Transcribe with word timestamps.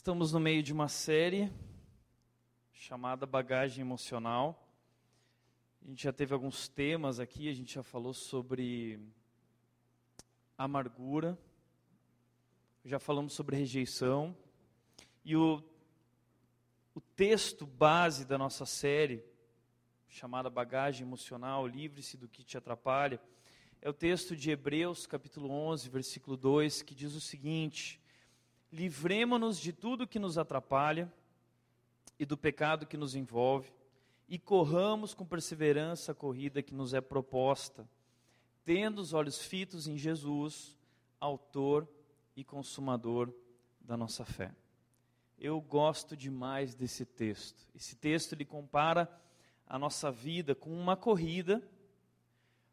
Estamos 0.00 0.32
no 0.32 0.38
meio 0.38 0.62
de 0.62 0.72
uma 0.72 0.86
série 0.86 1.52
chamada 2.72 3.26
Bagagem 3.26 3.80
Emocional. 3.82 4.64
A 5.82 5.88
gente 5.88 6.04
já 6.04 6.12
teve 6.12 6.32
alguns 6.32 6.68
temas 6.68 7.18
aqui, 7.18 7.48
a 7.48 7.52
gente 7.52 7.74
já 7.74 7.82
falou 7.82 8.14
sobre 8.14 9.00
amargura, 10.56 11.36
já 12.84 13.00
falamos 13.00 13.32
sobre 13.32 13.56
rejeição. 13.56 14.36
E 15.24 15.34
o, 15.34 15.60
o 16.94 17.00
texto 17.00 17.66
base 17.66 18.24
da 18.24 18.38
nossa 18.38 18.64
série, 18.64 19.24
chamada 20.06 20.48
Bagagem 20.48 21.04
Emocional, 21.08 21.66
Livre-se 21.66 22.16
do 22.16 22.28
que 22.28 22.44
te 22.44 22.56
atrapalha, 22.56 23.20
é 23.82 23.90
o 23.90 23.92
texto 23.92 24.36
de 24.36 24.48
Hebreus, 24.48 25.08
capítulo 25.08 25.50
11, 25.50 25.88
versículo 25.88 26.36
2, 26.36 26.82
que 26.82 26.94
diz 26.94 27.14
o 27.14 27.20
seguinte 27.20 28.00
livremo-nos 28.72 29.58
de 29.58 29.72
tudo 29.72 30.06
que 30.06 30.18
nos 30.18 30.38
atrapalha 30.38 31.12
e 32.18 32.26
do 32.26 32.36
pecado 32.36 32.86
que 32.86 32.96
nos 32.96 33.14
envolve, 33.14 33.72
e 34.28 34.38
corramos 34.38 35.14
com 35.14 35.24
perseverança 35.24 36.12
a 36.12 36.14
corrida 36.14 36.62
que 36.62 36.74
nos 36.74 36.92
é 36.92 37.00
proposta, 37.00 37.88
tendo 38.64 38.98
os 38.98 39.14
olhos 39.14 39.40
fitos 39.40 39.86
em 39.86 39.96
Jesus, 39.96 40.76
autor 41.18 41.88
e 42.36 42.44
consumador 42.44 43.32
da 43.80 43.96
nossa 43.96 44.24
fé. 44.24 44.54
Eu 45.38 45.60
gosto 45.60 46.16
demais 46.16 46.74
desse 46.74 47.06
texto. 47.06 47.66
Esse 47.74 47.96
texto 47.96 48.34
ele 48.34 48.44
compara 48.44 49.08
a 49.66 49.78
nossa 49.78 50.10
vida 50.10 50.54
com 50.54 50.70
uma 50.70 50.96
corrida, 50.96 51.62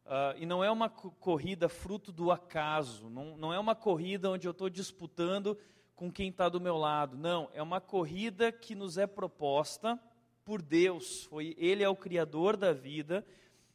uh, 0.06 0.38
e 0.38 0.46
não 0.46 0.64
é 0.64 0.70
uma 0.70 0.90
corrida 0.90 1.70
fruto 1.70 2.12
do 2.12 2.32
acaso, 2.32 3.10
não, 3.10 3.38
não 3.38 3.54
é 3.54 3.60
uma 3.60 3.76
corrida 3.76 4.30
onde 4.30 4.48
eu 4.48 4.52
estou 4.52 4.70
disputando 4.70 5.58
com 5.96 6.12
quem 6.12 6.30
está 6.30 6.50
do 6.50 6.60
meu 6.60 6.78
lado. 6.78 7.18
Não, 7.18 7.50
é 7.54 7.62
uma 7.62 7.80
corrida 7.80 8.52
que 8.52 8.76
nos 8.76 8.98
é 8.98 9.08
proposta 9.08 10.00
por 10.44 10.62
Deus. 10.62 11.24
Foi 11.24 11.56
Ele 11.58 11.84
é 11.84 11.90
o 11.90 11.96
Criador 11.96 12.58
da 12.58 12.74
vida. 12.74 13.26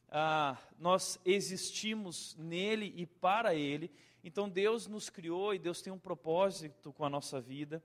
Ah, 0.09 0.57
nós 0.79 1.19
existimos 1.25 2.37
nele 2.37 2.93
e 2.97 3.07
para 3.07 3.55
Ele. 3.55 3.91
Então 4.23 4.49
Deus 4.49 4.87
nos 4.87 5.09
criou 5.09 5.55
e 5.55 5.59
Deus 5.59 5.81
tem 5.81 5.93
um 5.93 5.99
propósito 5.99 6.93
com 6.93 7.05
a 7.05 7.11
nossa 7.11 7.41
vida. 7.41 7.83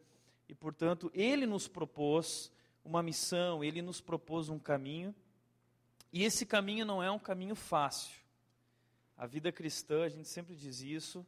E 0.50 0.54
portanto 0.54 1.10
Ele 1.14 1.46
nos 1.46 1.68
propôs 1.68 2.52
uma 2.84 3.02
missão. 3.02 3.64
Ele 3.64 3.82
nos 3.82 4.02
propôs 4.02 4.50
um 4.50 4.60
caminho. 4.60 5.16
E 6.12 6.24
esse 6.24 6.46
caminho 6.46 6.86
não 6.86 7.02
é 7.02 7.10
um 7.10 7.20
caminho 7.20 7.56
fácil. 7.56 8.16
A 9.18 9.26
vida 9.26 9.52
cristã, 9.52 10.04
a 10.04 10.10
gente 10.10 10.28
sempre 10.28 10.56
diz 10.56 10.82
isso, 10.82 11.26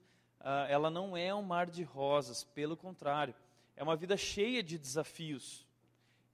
ela 0.69 0.89
não 0.89 1.15
é 1.15 1.33
um 1.33 1.41
mar 1.41 1.69
de 1.69 1.83
rosas, 1.83 2.43
pelo 2.43 2.77
contrário, 2.77 3.35
é 3.75 3.83
uma 3.83 3.95
vida 3.95 4.15
cheia 4.15 4.63
de 4.63 4.77
desafios. 4.77 5.67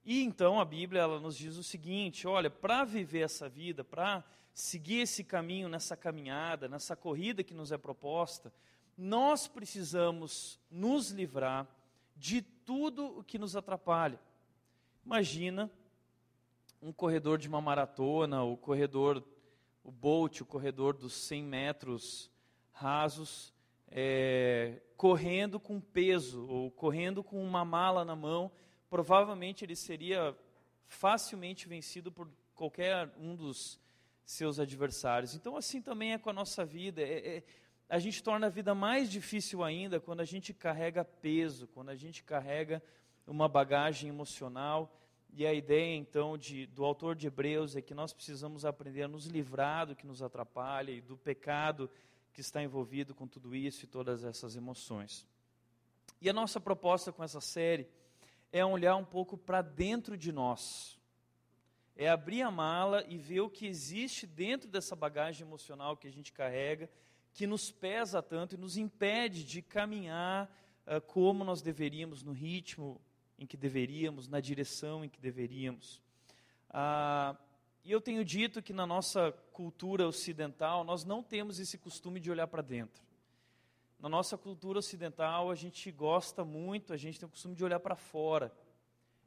E 0.06 0.22
então 0.22 0.60
a 0.60 0.66
Bíblia 0.66 1.02
ela 1.02 1.20
nos 1.20 1.38
diz 1.38 1.58
o 1.58 1.64
seguinte: 1.64 2.28
olha, 2.28 2.50
para 2.50 2.84
viver 2.84 3.22
essa 3.22 3.48
vida, 3.48 3.84
para 3.84 4.24
seguir 4.54 5.02
esse 5.02 5.24
caminho, 5.24 5.68
nessa 5.68 5.98
caminhada, 5.98 6.68
nessa 6.68 6.96
corrida 6.96 7.44
que 7.44 7.54
nos 7.54 7.72
é 7.72 7.78
proposta, 7.78 8.54
nós 8.98 9.48
precisamos 9.48 10.60
nos 10.70 11.10
livrar 11.10 11.68
de 12.16 12.42
tudo 12.42 13.20
o 13.20 13.24
que 13.24 13.40
nos 13.40 13.56
atrapalha. 13.56 14.20
Imagina 15.06 15.72
um 16.82 16.92
corredor 16.92 17.38
de 17.38 17.48
uma 17.48 17.62
maratona, 17.62 18.44
o 18.44 18.56
corredor, 18.56 19.24
o 19.84 19.92
Bolt, 19.92 20.42
o 20.42 20.46
corredor 20.46 20.96
dos 20.96 21.14
100 21.14 21.44
metros 21.44 22.30
rasos, 22.72 23.54
é, 23.96 24.82
correndo 24.98 25.60
com 25.60 25.80
peso 25.80 26.48
ou 26.48 26.72
correndo 26.72 27.24
com 27.24 27.42
uma 27.44 27.64
mala 27.64 28.04
na 28.04 28.16
mão, 28.16 28.52
provavelmente 28.90 29.64
ele 29.64 29.76
seria 29.76 30.36
facilmente 30.88 31.68
vencido 31.68 32.12
por 32.12 32.28
qualquer 32.56 33.12
um 33.20 33.36
dos 33.36 33.80
seus 34.26 34.60
adversários. 34.60 35.36
Então, 35.36 35.56
assim 35.56 35.80
também 35.80 36.14
é 36.14 36.18
com 36.18 36.32
a 36.32 36.34
nossa 36.34 36.66
vida. 36.66 37.04
É, 37.04 37.38
é, 37.38 37.44
a 37.88 38.00
gente 38.00 38.24
torna 38.24 38.48
a 38.48 38.50
vida 38.50 38.74
mais 38.74 39.12
difícil 39.12 39.64
ainda 39.64 40.00
quando 40.00 40.22
a 40.22 40.26
gente 40.26 40.56
carrega 40.56 41.06
peso, 41.06 41.68
quando 41.68 41.90
a 41.90 41.96
gente 41.96 42.24
carrega 42.24 42.82
uma 43.28 43.48
bagagem 43.48 44.10
emocional. 44.10 44.92
E 45.36 45.46
a 45.46 45.54
ideia, 45.54 45.96
então, 45.96 46.36
de, 46.36 46.66
do 46.68 46.84
autor 46.84 47.16
de 47.16 47.28
Hebreus 47.28 47.76
é 47.76 47.82
que 47.82 47.94
nós 47.94 48.12
precisamos 48.12 48.66
aprender 48.66 49.04
a 49.04 49.08
nos 49.08 49.28
livrar 49.28 49.86
do 49.86 49.96
que 49.96 50.08
nos 50.08 50.24
atrapalha 50.24 50.92
e 50.92 51.02
do 51.02 51.16
pecado 51.16 51.90
está 52.42 52.62
envolvido 52.64 53.14
com 53.14 53.28
tudo 53.28 53.56
isso 53.56 53.86
e 53.86 53.88
todas 53.88 54.24
essas 54.24 54.56
emoções. 54.56 55.28
E 56.22 56.30
a 56.30 56.34
nossa 56.34 56.60
proposta 56.60 57.12
com 57.12 57.24
essa 57.24 57.42
série 57.42 57.88
é 58.52 58.64
olhar 58.64 58.96
um 58.96 59.06
pouco 59.06 59.38
para 59.38 59.62
dentro 59.62 60.18
de 60.18 60.32
nós. 60.32 60.98
É 61.96 62.10
abrir 62.10 62.42
a 62.42 62.52
mala 62.52 63.04
e 63.08 63.18
ver 63.18 63.42
o 63.42 63.50
que 63.50 63.68
existe 63.68 64.26
dentro 64.26 64.70
dessa 64.70 64.96
bagagem 64.96 65.46
emocional 65.46 65.98
que 65.98 66.08
a 66.08 66.12
gente 66.12 66.32
carrega, 66.32 66.90
que 67.34 67.46
nos 67.46 67.72
pesa 67.72 68.22
tanto 68.22 68.56
e 68.56 68.58
nos 68.58 68.78
impede 68.78 69.44
de 69.44 69.62
caminhar 69.62 70.50
uh, 70.88 71.02
como 71.02 71.44
nós 71.44 71.62
deveríamos, 71.62 72.24
no 72.24 72.32
ritmo 72.32 73.02
em 73.38 73.46
que 73.46 73.58
deveríamos, 73.58 74.28
na 74.28 74.40
direção 74.40 75.04
em 75.04 75.10
que 75.10 75.20
deveríamos. 75.20 76.02
Uh, 76.70 77.38
e 77.84 77.92
eu 77.92 78.00
tenho 78.00 78.24
dito 78.24 78.62
que 78.62 78.72
na 78.72 78.88
nossa 78.88 79.34
cultura 79.52 80.08
ocidental, 80.08 80.86
nós 80.86 81.04
não 81.04 81.22
temos 81.22 81.60
esse 81.60 81.78
costume 81.78 82.20
de 82.20 82.32
olhar 82.32 82.48
para 82.48 82.62
dentro. 82.62 83.04
Na 84.00 84.08
nossa 84.08 84.38
cultura 84.38 84.80
ocidental, 84.80 85.52
a 85.52 85.56
gente 85.56 85.92
gosta 85.92 86.46
muito, 86.46 86.94
a 86.94 86.98
gente 86.98 87.20
tem 87.20 87.28
o 87.28 87.30
costume 87.30 87.56
de 87.56 87.64
olhar 87.64 87.80
para 87.80 87.96
fora. 87.96 88.54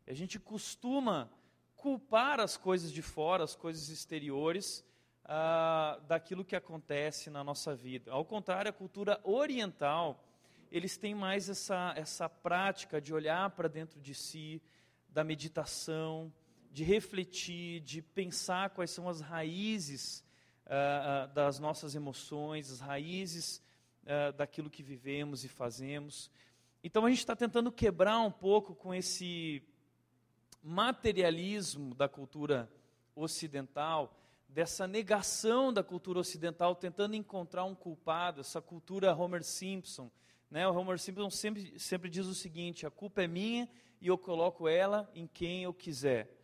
A 0.07 0.15
gente 0.15 0.39
costuma 0.39 1.31
culpar 1.77 2.41
as 2.41 2.57
coisas 2.57 2.91
de 2.91 3.03
fora, 3.03 3.45
as 3.45 3.55
coisas 3.55 3.91
exteriores, 3.91 4.85
ah, 5.25 6.01
daquilo 6.07 6.45
que 6.45 6.57
acontece 6.57 7.29
na 7.29 7.45
nossa 7.45 7.75
vida. 7.75 8.11
Ao 8.11 8.25
contrário, 8.25 8.71
a 8.71 8.73
cultura 8.73 9.21
oriental, 9.23 10.25
eles 10.71 10.97
têm 10.97 11.15
mais 11.15 11.51
essa, 11.51 11.93
essa 11.97 12.29
prática 12.29 13.01
de 13.01 13.13
olhar 13.13 13.51
para 13.51 13.69
dentro 13.69 14.01
de 14.01 14.15
si, 14.15 14.63
da 15.09 15.23
meditação, 15.25 16.33
de 16.77 16.85
refletir, 16.85 17.81
de 17.81 18.03
pensar 18.03 18.69
quais 18.69 18.91
são 18.91 19.09
as 19.09 19.23
raízes 19.23 20.23
uh, 20.67 21.25
uh, 21.25 21.33
das 21.33 21.59
nossas 21.59 21.95
emoções, 21.95 22.71
as 22.71 22.81
raízes 22.81 23.63
uh, 24.03 24.31
daquilo 24.35 24.69
que 24.69 24.83
vivemos 24.83 25.43
e 25.43 25.49
fazemos. 25.49 26.31
Então 26.85 27.07
a 27.07 27.09
gente 27.09 27.21
está 27.21 27.35
tentando 27.35 27.73
quebrar 27.73 28.21
um 28.21 28.31
pouco 28.31 28.75
com 28.75 28.93
esse 28.93 29.63
materialismo 30.63 31.95
da 31.95 32.11
cultura 32.11 32.71
ocidental, 33.15 34.15
dessa 34.47 34.87
negação 34.87 35.73
da 35.73 35.83
cultura 35.83 36.19
ocidental, 36.19 36.77
tentando 36.77 37.17
encontrar 37.17 37.65
um 37.65 37.75
culpado, 37.75 38.43
essa 38.43 38.61
cultura 38.61 39.17
Homer 39.17 39.43
Simpson. 39.43 40.11
Né? 40.51 40.69
O 40.69 40.77
Homer 40.77 40.99
Simpson 40.99 41.31
sempre, 41.31 41.79
sempre 41.79 42.11
diz 42.11 42.27
o 42.27 42.35
seguinte: 42.35 42.85
a 42.85 42.91
culpa 42.91 43.23
é 43.23 43.27
minha 43.27 43.67
e 43.99 44.09
eu 44.09 44.19
coloco 44.19 44.69
ela 44.69 45.11
em 45.15 45.27
quem 45.27 45.63
eu 45.63 45.73
quiser. 45.73 46.37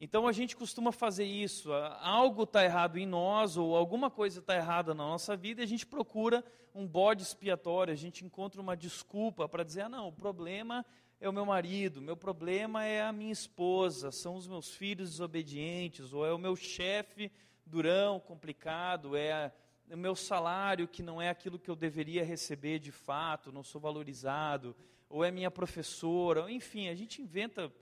Então 0.00 0.26
a 0.26 0.32
gente 0.32 0.56
costuma 0.56 0.92
fazer 0.92 1.24
isso. 1.24 1.72
Algo 1.72 2.42
está 2.42 2.64
errado 2.64 2.98
em 2.98 3.06
nós, 3.06 3.56
ou 3.56 3.76
alguma 3.76 4.10
coisa 4.10 4.40
está 4.40 4.56
errada 4.56 4.94
na 4.94 5.04
nossa 5.04 5.36
vida, 5.36 5.60
e 5.60 5.64
a 5.64 5.68
gente 5.68 5.86
procura 5.86 6.44
um 6.74 6.86
bode 6.86 7.22
expiatório, 7.22 7.92
a 7.92 7.96
gente 7.96 8.24
encontra 8.24 8.60
uma 8.60 8.76
desculpa 8.76 9.48
para 9.48 9.62
dizer: 9.62 9.82
ah, 9.82 9.88
não, 9.88 10.08
o 10.08 10.12
problema 10.12 10.84
é 11.20 11.28
o 11.28 11.32
meu 11.32 11.46
marido, 11.46 12.02
meu 12.02 12.16
problema 12.16 12.84
é 12.84 13.02
a 13.02 13.12
minha 13.12 13.32
esposa, 13.32 14.10
são 14.10 14.34
os 14.34 14.46
meus 14.46 14.74
filhos 14.74 15.10
desobedientes, 15.10 16.12
ou 16.12 16.26
é 16.26 16.32
o 16.32 16.38
meu 16.38 16.56
chefe 16.56 17.30
durão, 17.64 18.20
complicado, 18.20 19.16
é 19.16 19.52
o 19.90 19.96
meu 19.96 20.14
salário 20.14 20.88
que 20.88 21.02
não 21.02 21.22
é 21.22 21.30
aquilo 21.30 21.58
que 21.58 21.70
eu 21.70 21.76
deveria 21.76 22.24
receber 22.24 22.78
de 22.78 22.90
fato, 22.90 23.52
não 23.52 23.62
sou 23.62 23.80
valorizado, 23.80 24.76
ou 25.08 25.24
é 25.24 25.30
minha 25.30 25.50
professora, 25.50 26.50
enfim, 26.50 26.88
a 26.88 26.94
gente 26.94 27.22
inventa 27.22 27.72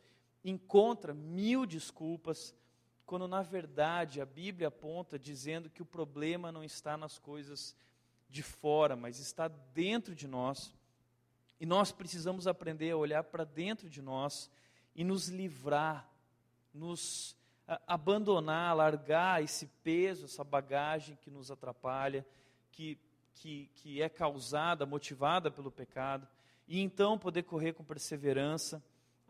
encontra 0.44 1.14
mil 1.14 1.64
desculpas, 1.66 2.54
quando 3.06 3.28
na 3.28 3.42
verdade 3.42 4.20
a 4.20 4.26
Bíblia 4.26 4.68
aponta 4.68 5.18
dizendo 5.18 5.70
que 5.70 5.82
o 5.82 5.86
problema 5.86 6.50
não 6.50 6.64
está 6.64 6.96
nas 6.96 7.18
coisas 7.18 7.76
de 8.28 8.42
fora, 8.42 8.96
mas 8.96 9.18
está 9.18 9.48
dentro 9.48 10.14
de 10.14 10.26
nós. 10.26 10.74
E 11.60 11.66
nós 11.66 11.92
precisamos 11.92 12.46
aprender 12.46 12.90
a 12.90 12.96
olhar 12.96 13.22
para 13.24 13.44
dentro 13.44 13.88
de 13.88 14.00
nós 14.02 14.50
e 14.94 15.04
nos 15.04 15.28
livrar, 15.28 16.08
nos 16.72 17.36
abandonar, 17.86 18.74
largar 18.74 19.42
esse 19.42 19.66
peso, 19.84 20.24
essa 20.24 20.42
bagagem 20.42 21.16
que 21.16 21.30
nos 21.30 21.50
atrapalha, 21.50 22.26
que, 22.70 22.98
que, 23.34 23.70
que 23.74 24.02
é 24.02 24.08
causada, 24.08 24.84
motivada 24.84 25.50
pelo 25.50 25.70
pecado, 25.70 26.26
e 26.66 26.80
então 26.80 27.18
poder 27.18 27.42
correr 27.44 27.72
com 27.74 27.84
perseverança 27.84 28.82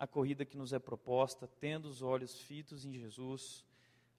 a 0.03 0.07
corrida 0.09 0.45
que 0.45 0.57
nos 0.57 0.73
é 0.73 0.81
proposta, 0.81 1.47
tendo 1.61 1.87
os 1.87 2.03
olhos 2.03 2.37
fitos 2.41 2.85
em 2.85 2.93
Jesus, 2.93 3.65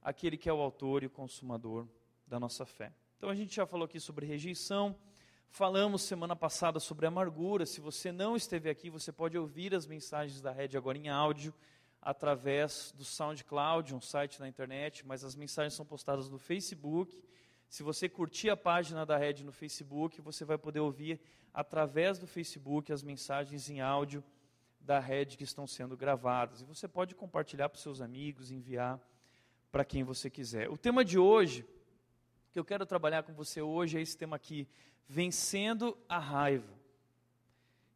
aquele 0.02 0.38
que 0.38 0.48
é 0.48 0.54
o 0.54 0.62
autor 0.62 1.04
e 1.04 1.08
o 1.08 1.10
consumador 1.10 1.86
da 2.26 2.40
nossa 2.40 2.66
fé. 2.66 2.94
Então 3.18 3.30
a 3.30 3.36
gente 3.36 3.54
já 3.54 3.66
falou 3.66 3.84
aqui 3.84 4.00
sobre 4.00 4.26
rejeição, 4.26 4.96
Falamos 5.50 6.02
semana 6.02 6.36
passada 6.36 6.80
sobre 6.80 7.06
amargura. 7.06 7.66
Se 7.66 7.82
você 7.82 8.14
não 8.14 8.36
esteve 8.36 8.70
aqui, 8.70 8.90
você 8.90 9.12
pode 9.12 9.38
ouvir 9.38 9.76
as 9.76 9.86
mensagens 9.86 10.42
da 10.42 10.52
rede 10.52 10.78
agora 10.78 10.98
em 10.98 11.10
áudio 11.10 11.54
através 12.02 12.92
do 12.98 13.04
SoundCloud, 13.04 13.94
um 13.94 14.02
site 14.02 14.40
na 14.40 14.48
internet, 14.48 15.06
mas 15.06 15.24
as 15.24 15.36
mensagens 15.36 15.74
são 15.76 15.86
postadas 15.86 16.28
no 16.30 16.40
Facebook. 16.40 17.22
Se 17.70 17.84
você 17.84 18.08
curtir 18.08 18.50
a 18.50 18.58
página 18.58 19.06
da 19.06 19.16
rede 19.16 19.44
no 19.44 19.52
Facebook, 19.52 20.22
você 20.22 20.44
vai 20.44 20.58
poder 20.58 20.80
ouvir 20.80 21.20
através 21.54 22.18
do 22.18 22.26
Facebook 22.26 22.92
as 22.92 23.04
mensagens 23.04 23.70
em 23.70 23.80
áudio 23.80 24.24
da 24.84 25.00
rede 25.00 25.38
que 25.38 25.44
estão 25.44 25.66
sendo 25.66 25.96
gravadas. 25.96 26.62
E 26.62 26.66
você 26.66 26.88
pode 26.88 27.16
compartilhar 27.16 27.70
para 27.70 27.78
os 27.78 27.82
seus 27.82 28.02
amigos, 28.02 28.52
enviar 28.52 29.00
para 29.72 29.86
quem 29.86 30.04
você 30.04 30.30
quiser. 30.30 30.70
O 30.70 30.78
tema 30.78 31.04
de 31.04 31.18
hoje, 31.18 31.66
que 32.52 32.60
eu 32.60 32.66
quero 32.66 32.86
trabalhar 32.86 33.24
com 33.24 33.34
você 33.34 33.62
hoje, 33.62 33.98
é 33.98 34.02
esse 34.02 34.18
tema 34.18 34.36
aqui: 34.36 34.68
vencendo 35.08 35.98
a 36.08 36.20
raiva. 36.20 36.74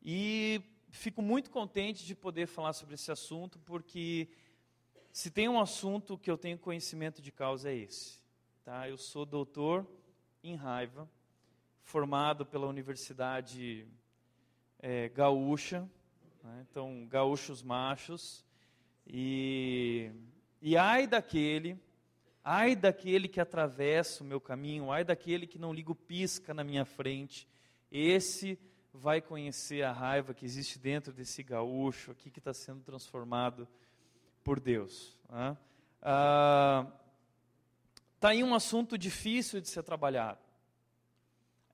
E 0.01 0.61
fico 0.89 1.21
muito 1.21 1.51
contente 1.51 2.05
de 2.05 2.15
poder 2.15 2.47
falar 2.47 2.73
sobre 2.73 2.95
esse 2.95 3.11
assunto, 3.11 3.59
porque 3.59 4.29
se 5.11 5.29
tem 5.29 5.49
um 5.49 5.59
assunto 5.59 6.17
que 6.17 6.31
eu 6.31 6.37
tenho 6.37 6.57
conhecimento 6.57 7.21
de 7.21 7.31
causa 7.31 7.69
é 7.69 7.75
esse. 7.75 8.19
Tá? 8.63 8.87
Eu 8.87 8.97
sou 8.97 9.25
doutor 9.25 9.85
em 10.43 10.55
raiva, 10.55 11.09
formado 11.81 12.45
pela 12.45 12.67
Universidade 12.67 13.85
é, 14.79 15.09
Gaúcha, 15.09 15.89
né? 16.43 16.65
então 16.69 17.07
gaúchos 17.07 17.61
machos, 17.61 18.45
e, 19.05 20.11
e 20.61 20.75
ai 20.75 21.07
daquele 21.07 21.79
Ai 22.49 22.77
daquele 22.77 23.27
que 23.27 23.41
atravessa 23.41 24.23
o 24.23 24.25
meu 24.25 24.39
caminho, 24.39 24.89
ai 24.89 25.03
daquele 25.03 25.45
que 25.45 25.59
não 25.59 25.73
liga 25.73 25.91
o 25.91 25.95
pisca 25.95 26.53
na 26.53 26.63
minha 26.63 26.85
frente. 26.85 27.45
Esse 27.91 28.57
vai 28.93 29.19
conhecer 29.19 29.83
a 29.83 29.91
raiva 29.91 30.33
que 30.33 30.45
existe 30.45 30.79
dentro 30.79 31.11
desse 31.11 31.43
gaúcho 31.43 32.11
aqui 32.11 32.31
que 32.31 32.39
está 32.39 32.53
sendo 32.53 32.79
transformado 32.79 33.67
por 34.45 34.61
Deus. 34.61 35.19
Está 35.25 35.49
né? 35.49 35.57
ah, 36.01 36.87
tá 38.17 38.29
aí 38.29 38.41
um 38.41 38.55
assunto 38.55 38.97
difícil 38.97 39.59
de 39.59 39.67
ser 39.67 39.83
trabalhado. 39.83 40.39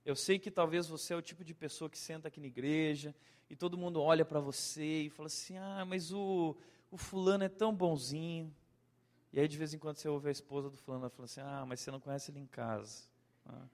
Eu 0.06 0.16
sei 0.16 0.38
que 0.38 0.52
talvez 0.52 0.88
você 0.88 1.14
é 1.14 1.18
o 1.18 1.22
tipo 1.22 1.44
de 1.44 1.54
pessoa 1.54 1.90
que 1.90 1.98
senta 1.98 2.28
aqui 2.28 2.40
na 2.40 2.48
igreja 2.48 3.16
e 3.50 3.56
todo 3.56 3.78
mundo 3.78 4.02
olha 4.02 4.26
para 4.26 4.40
você 4.40 5.04
e 5.04 5.10
fala 5.10 5.28
assim: 5.28 5.58
ah, 5.58 5.86
mas 5.88 6.12
o, 6.12 6.58
o 6.92 6.98
fulano 6.98 7.44
é 7.44 7.50
tão 7.50 7.74
bonzinho. 7.74 8.54
E 9.32 9.40
aí 9.40 9.48
de 9.48 9.58
vez 9.58 9.74
em 9.74 9.80
quando 9.80 9.98
você 9.98 10.08
ouve 10.10 10.28
a 10.28 10.32
esposa 10.32 10.70
do 10.70 10.78
fulano 10.78 11.10
falando 11.10 11.26
assim, 11.26 11.42
ah, 11.42 11.66
mas 11.66 11.80
você 11.80 11.90
não 11.90 12.00
conhece 12.00 12.32
ele 12.32 12.40
em 12.40 12.46
casa. 12.46 13.04
Ah, 13.46 13.66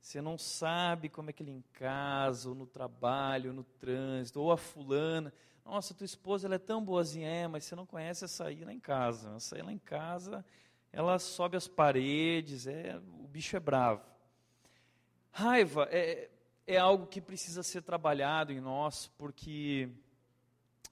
você 0.00 0.20
não 0.20 0.36
sabe 0.36 1.08
como 1.08 1.30
é 1.30 1.32
que 1.32 1.42
ele 1.42 1.52
em 1.52 1.64
casa, 1.72 2.48
ou 2.48 2.54
no 2.54 2.66
trabalho, 2.66 3.50
ou 3.50 3.56
no 3.56 3.64
trânsito, 3.64 4.40
ou 4.40 4.50
a 4.50 4.56
fulana. 4.56 5.32
Nossa, 5.64 5.94
tua 5.94 6.04
esposa 6.04 6.48
ela 6.48 6.56
é 6.56 6.58
tão 6.58 6.84
boazinha, 6.84 7.28
é, 7.28 7.46
mas 7.46 7.64
você 7.64 7.76
não 7.76 7.86
conhece 7.86 8.24
essa 8.24 8.46
aí 8.46 8.64
lá 8.64 8.72
em 8.72 8.80
casa. 8.80 9.36
Essa 9.36 9.56
aí 9.56 9.62
lá 9.62 9.72
em 9.72 9.78
casa, 9.78 10.44
ela 10.92 11.18
sobe 11.18 11.56
as 11.56 11.68
paredes, 11.68 12.66
é, 12.66 13.00
o 13.20 13.28
bicho 13.28 13.56
é 13.56 13.60
bravo. 13.60 14.09
Raiva 15.32 15.88
é, 15.90 16.28
é 16.66 16.76
algo 16.76 17.06
que 17.06 17.20
precisa 17.20 17.62
ser 17.62 17.82
trabalhado 17.82 18.52
em 18.52 18.60
nós, 18.60 19.08
porque 19.16 19.88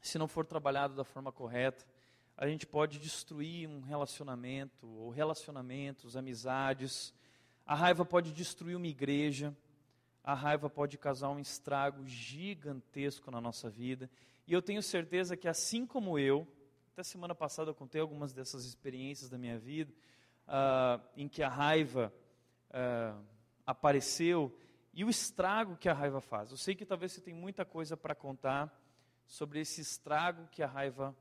se 0.01 0.19
não 0.19 0.29
for 0.29 0.47
trabalhado 0.47 0.95
da 0.95 1.05
forma 1.05 1.33
correta, 1.33 1.85
a 2.37 2.47
gente 2.47 2.67
pode 2.67 2.99
destruir 2.99 3.69
um 3.69 3.81
relacionamento, 3.81 4.87
ou 4.87 5.11
relacionamentos, 5.11 6.17
amizades. 6.17 7.13
A 7.67 7.75
raiva 7.75 8.05
pode 8.05 8.33
destruir 8.33 8.77
uma 8.77 8.87
igreja. 8.87 9.55
A 10.23 10.35
raiva 10.35 10.71
pode 10.71 10.97
causar 10.97 11.31
um 11.31 11.41
estrago 11.41 12.07
gigantesco 12.07 13.31
na 13.31 13.41
nossa 13.41 13.69
vida. 13.69 14.09
E 14.47 14.53
eu 14.53 14.63
tenho 14.63 14.83
certeza 14.83 15.37
que, 15.37 15.49
assim 15.49 15.85
como 15.85 16.19
eu, 16.19 16.47
até 16.93 17.03
semana 17.03 17.35
passada 17.35 17.71
eu 17.71 17.75
contei 17.75 18.01
algumas 18.01 18.33
dessas 18.33 18.65
experiências 18.65 19.29
da 19.29 19.37
minha 19.37 19.59
vida, 19.59 19.93
uh, 20.47 21.03
em 21.17 21.29
que 21.29 21.43
a 21.43 21.49
raiva 21.49 22.13
uh, 22.71 23.21
apareceu 23.69 24.59
e 24.95 25.05
o 25.05 25.11
estrago 25.11 25.77
que 25.77 25.91
a 25.91 25.93
raiva 25.93 26.23
faz. 26.23 26.51
Eu 26.51 26.57
sei 26.57 26.75
que 26.75 26.87
talvez 26.87 27.13
você 27.13 27.21
tenha 27.21 27.37
muita 27.37 27.67
coisa 27.67 27.99
para 27.99 28.15
contar 28.15 28.75
sobre 29.27 29.61
esse 29.61 29.83
estrago 29.83 30.49
que 30.51 30.63
a 30.63 30.67
raiva 30.67 31.15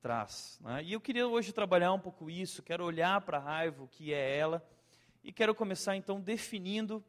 traz. 0.00 0.58
Né? 0.62 0.84
E 0.84 0.94
eu 0.94 1.00
queria 1.02 1.28
hoje 1.28 1.52
trabalhar 1.52 1.92
um 1.92 2.00
pouco 2.00 2.30
isso, 2.30 2.62
quero 2.62 2.82
olhar 2.82 3.20
para 3.20 3.36
a 3.36 3.40
raiva, 3.40 3.82
o 3.82 3.88
que 3.88 4.10
é 4.10 4.38
ela, 4.38 4.66
e 5.22 5.30
quero 5.30 5.54
começar 5.54 5.94
então 5.94 6.18
definindo 6.18 7.04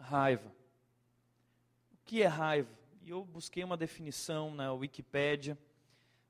raiva. 0.00 0.48
O 1.92 1.98
que 2.06 2.22
é 2.22 2.26
raiva? 2.26 2.72
E 3.02 3.10
eu 3.10 3.26
busquei 3.26 3.62
uma 3.62 3.76
definição 3.76 4.54
na 4.54 4.72
Wikipédia. 4.72 5.58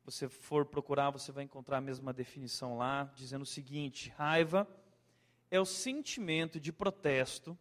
Você 0.04 0.28
for 0.28 0.66
procurar, 0.66 1.10
você 1.10 1.30
vai 1.30 1.44
encontrar 1.44 1.78
a 1.78 1.80
mesma 1.80 2.12
definição 2.12 2.76
lá, 2.76 3.04
dizendo 3.14 3.42
o 3.42 3.46
seguinte: 3.46 4.12
raiva 4.18 4.66
o 5.50 5.64
sentimento 5.64 6.58
de 6.58 6.72
protesto, 6.72 7.56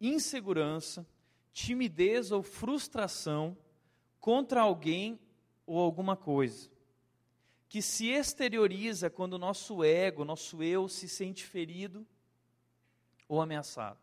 insegurança, 0.00 1.06
timidez 1.52 2.32
ou 2.32 2.42
frustração 2.42 3.56
contra 4.18 4.62
alguém 4.62 5.18
ou 5.66 5.78
alguma 5.78 6.16
coisa 6.16 6.70
que 7.70 7.80
se 7.80 8.08
exterioriza 8.08 9.08
quando 9.08 9.34
o 9.34 9.38
nosso 9.38 9.84
ego, 9.84 10.24
nosso 10.24 10.60
eu 10.60 10.88
se 10.88 11.08
sente 11.08 11.46
ferido 11.46 12.04
ou 13.28 13.40
ameaçado. 13.40 14.00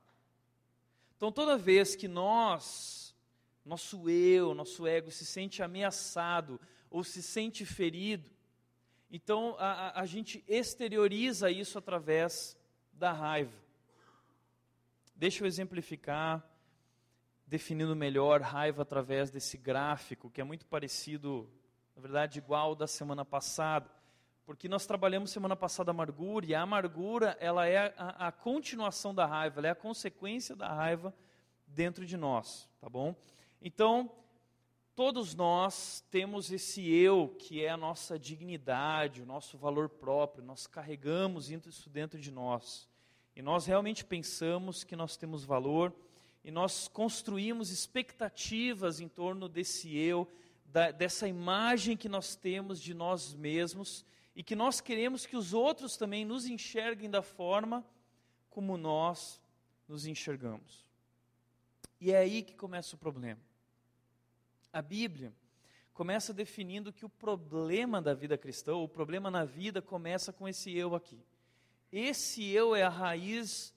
Então, 1.18 1.34
toda 1.34 1.58
vez 1.58 1.94
que 1.94 2.08
nós, 2.08 3.14
nosso 3.66 4.10
eu, 4.10 4.54
nosso 4.56 4.88
ego 4.88 5.12
se 5.12 5.26
sente 5.26 5.62
ameaçado 5.62 6.58
ou 6.90 7.04
se 7.04 7.22
sente 7.22 7.66
ferido, 7.66 8.32
então 9.12 9.58
a, 9.60 10.00
a 10.00 10.06
gente 10.06 10.42
exterioriza 10.48 11.52
isso 11.52 11.78
através 11.78 12.57
da 12.98 13.12
raiva. 13.12 13.54
Deixa 15.16 15.44
eu 15.44 15.48
exemplificar, 15.48 16.44
definindo 17.46 17.96
melhor 17.96 18.42
raiva 18.42 18.82
através 18.82 19.32
desse 19.32 19.58
gráfico, 19.58 20.30
que 20.30 20.42
é 20.42 20.44
muito 20.44 20.66
parecido 20.66 21.50
na 21.98 22.02
verdade, 22.02 22.38
igual 22.38 22.76
da 22.76 22.86
semana 22.86 23.26
passada, 23.26 23.90
porque 24.46 24.70
nós 24.70 24.86
trabalhamos 24.86 25.32
semana 25.32 25.56
passada 25.56 25.90
a 25.90 25.94
amargura, 25.94 26.46
e 26.46 26.54
a 26.54 26.62
amargura 26.62 27.36
ela 27.40 27.68
é 27.68 27.92
a, 27.98 28.28
a 28.28 28.32
continuação 28.32 29.16
da 29.16 29.26
raiva, 29.26 29.60
ela 29.60 29.70
é 29.70 29.72
a 29.72 29.76
consequência 29.76 30.56
da 30.56 30.72
raiva 30.72 31.12
dentro 31.66 32.06
de 32.06 32.16
nós, 32.16 32.70
tá 32.80 32.88
bom? 32.88 33.16
Então, 33.60 34.12
todos 34.98 35.36
nós 35.36 36.04
temos 36.10 36.52
esse 36.52 36.90
eu 36.90 37.30
que 37.38 37.64
é 37.64 37.70
a 37.70 37.78
nossa 37.78 38.18
dignidade, 38.18 39.22
o 39.22 39.28
nosso 39.28 39.56
valor 39.56 39.88
próprio, 39.88 40.44
nós 40.44 40.66
carregamos 40.66 41.52
isso 41.52 41.88
dentro 41.88 42.20
de 42.20 42.32
nós. 42.32 42.90
E 43.36 43.44
nós 43.44 43.68
realmente 43.68 44.04
pensamos 44.04 44.84
que 44.84 44.96
nós 44.96 45.16
temos 45.16 45.46
valor 45.46 45.94
e 46.44 46.50
nós 46.50 46.88
construímos 46.88 47.70
expectativas 47.70 49.00
em 49.00 49.08
torno 49.08 49.48
desse 49.48 49.96
eu, 49.96 50.28
da, 50.66 50.90
dessa 50.90 51.28
imagem 51.28 51.96
que 51.96 52.10
nós 52.10 52.36
temos 52.36 52.82
de 52.82 52.96
nós 52.96 53.36
mesmos 53.36 54.04
e 54.36 54.42
que 54.42 54.56
nós 54.56 54.82
queremos 54.82 55.28
que 55.28 55.38
os 55.38 55.54
outros 55.54 55.96
também 55.96 56.26
nos 56.26 56.48
enxerguem 56.48 57.08
da 57.08 57.22
forma 57.22 57.86
como 58.50 58.76
nós 58.78 59.40
nos 59.88 60.08
enxergamos. 60.08 60.88
E 62.02 62.12
é 62.12 62.18
aí 62.18 62.42
que 62.42 62.56
começa 62.56 62.96
o 62.96 63.00
problema. 63.00 63.40
A 64.72 64.82
Bíblia 64.82 65.34
começa 65.94 66.34
definindo 66.34 66.94
que 66.94 67.06
o 67.06 67.10
problema 67.10 68.02
da 68.02 68.14
vida 68.14 68.38
cristã, 68.38 68.76
o 68.76 68.88
problema 68.88 69.32
na 69.32 69.46
vida, 69.46 69.82
começa 69.82 70.32
com 70.32 70.48
esse 70.48 70.76
eu 70.76 70.94
aqui. 70.94 71.20
Esse 71.92 72.48
eu 72.50 72.76
é 72.76 72.84
a 72.84 72.90
raiz 72.90 73.74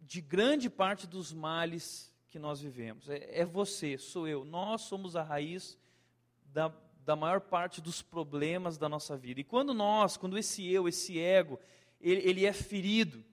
de 0.00 0.20
grande 0.20 0.68
parte 0.68 1.06
dos 1.06 1.32
males 1.32 2.12
que 2.28 2.38
nós 2.38 2.60
vivemos. 2.60 3.08
É, 3.08 3.40
é 3.40 3.44
você, 3.44 3.98
sou 3.98 4.28
eu. 4.28 4.44
Nós 4.44 4.82
somos 4.82 5.16
a 5.16 5.22
raiz 5.22 5.78
da, 6.44 6.72
da 7.04 7.16
maior 7.16 7.40
parte 7.40 7.80
dos 7.80 8.02
problemas 8.02 8.78
da 8.78 8.88
nossa 8.88 9.16
vida. 9.16 9.40
E 9.40 9.44
quando 9.44 9.74
nós, 9.74 10.16
quando 10.16 10.38
esse 10.38 10.70
eu, 10.70 10.86
esse 10.86 11.18
ego, 11.18 11.58
ele, 12.00 12.20
ele 12.28 12.46
é 12.46 12.52
ferido, 12.52 13.24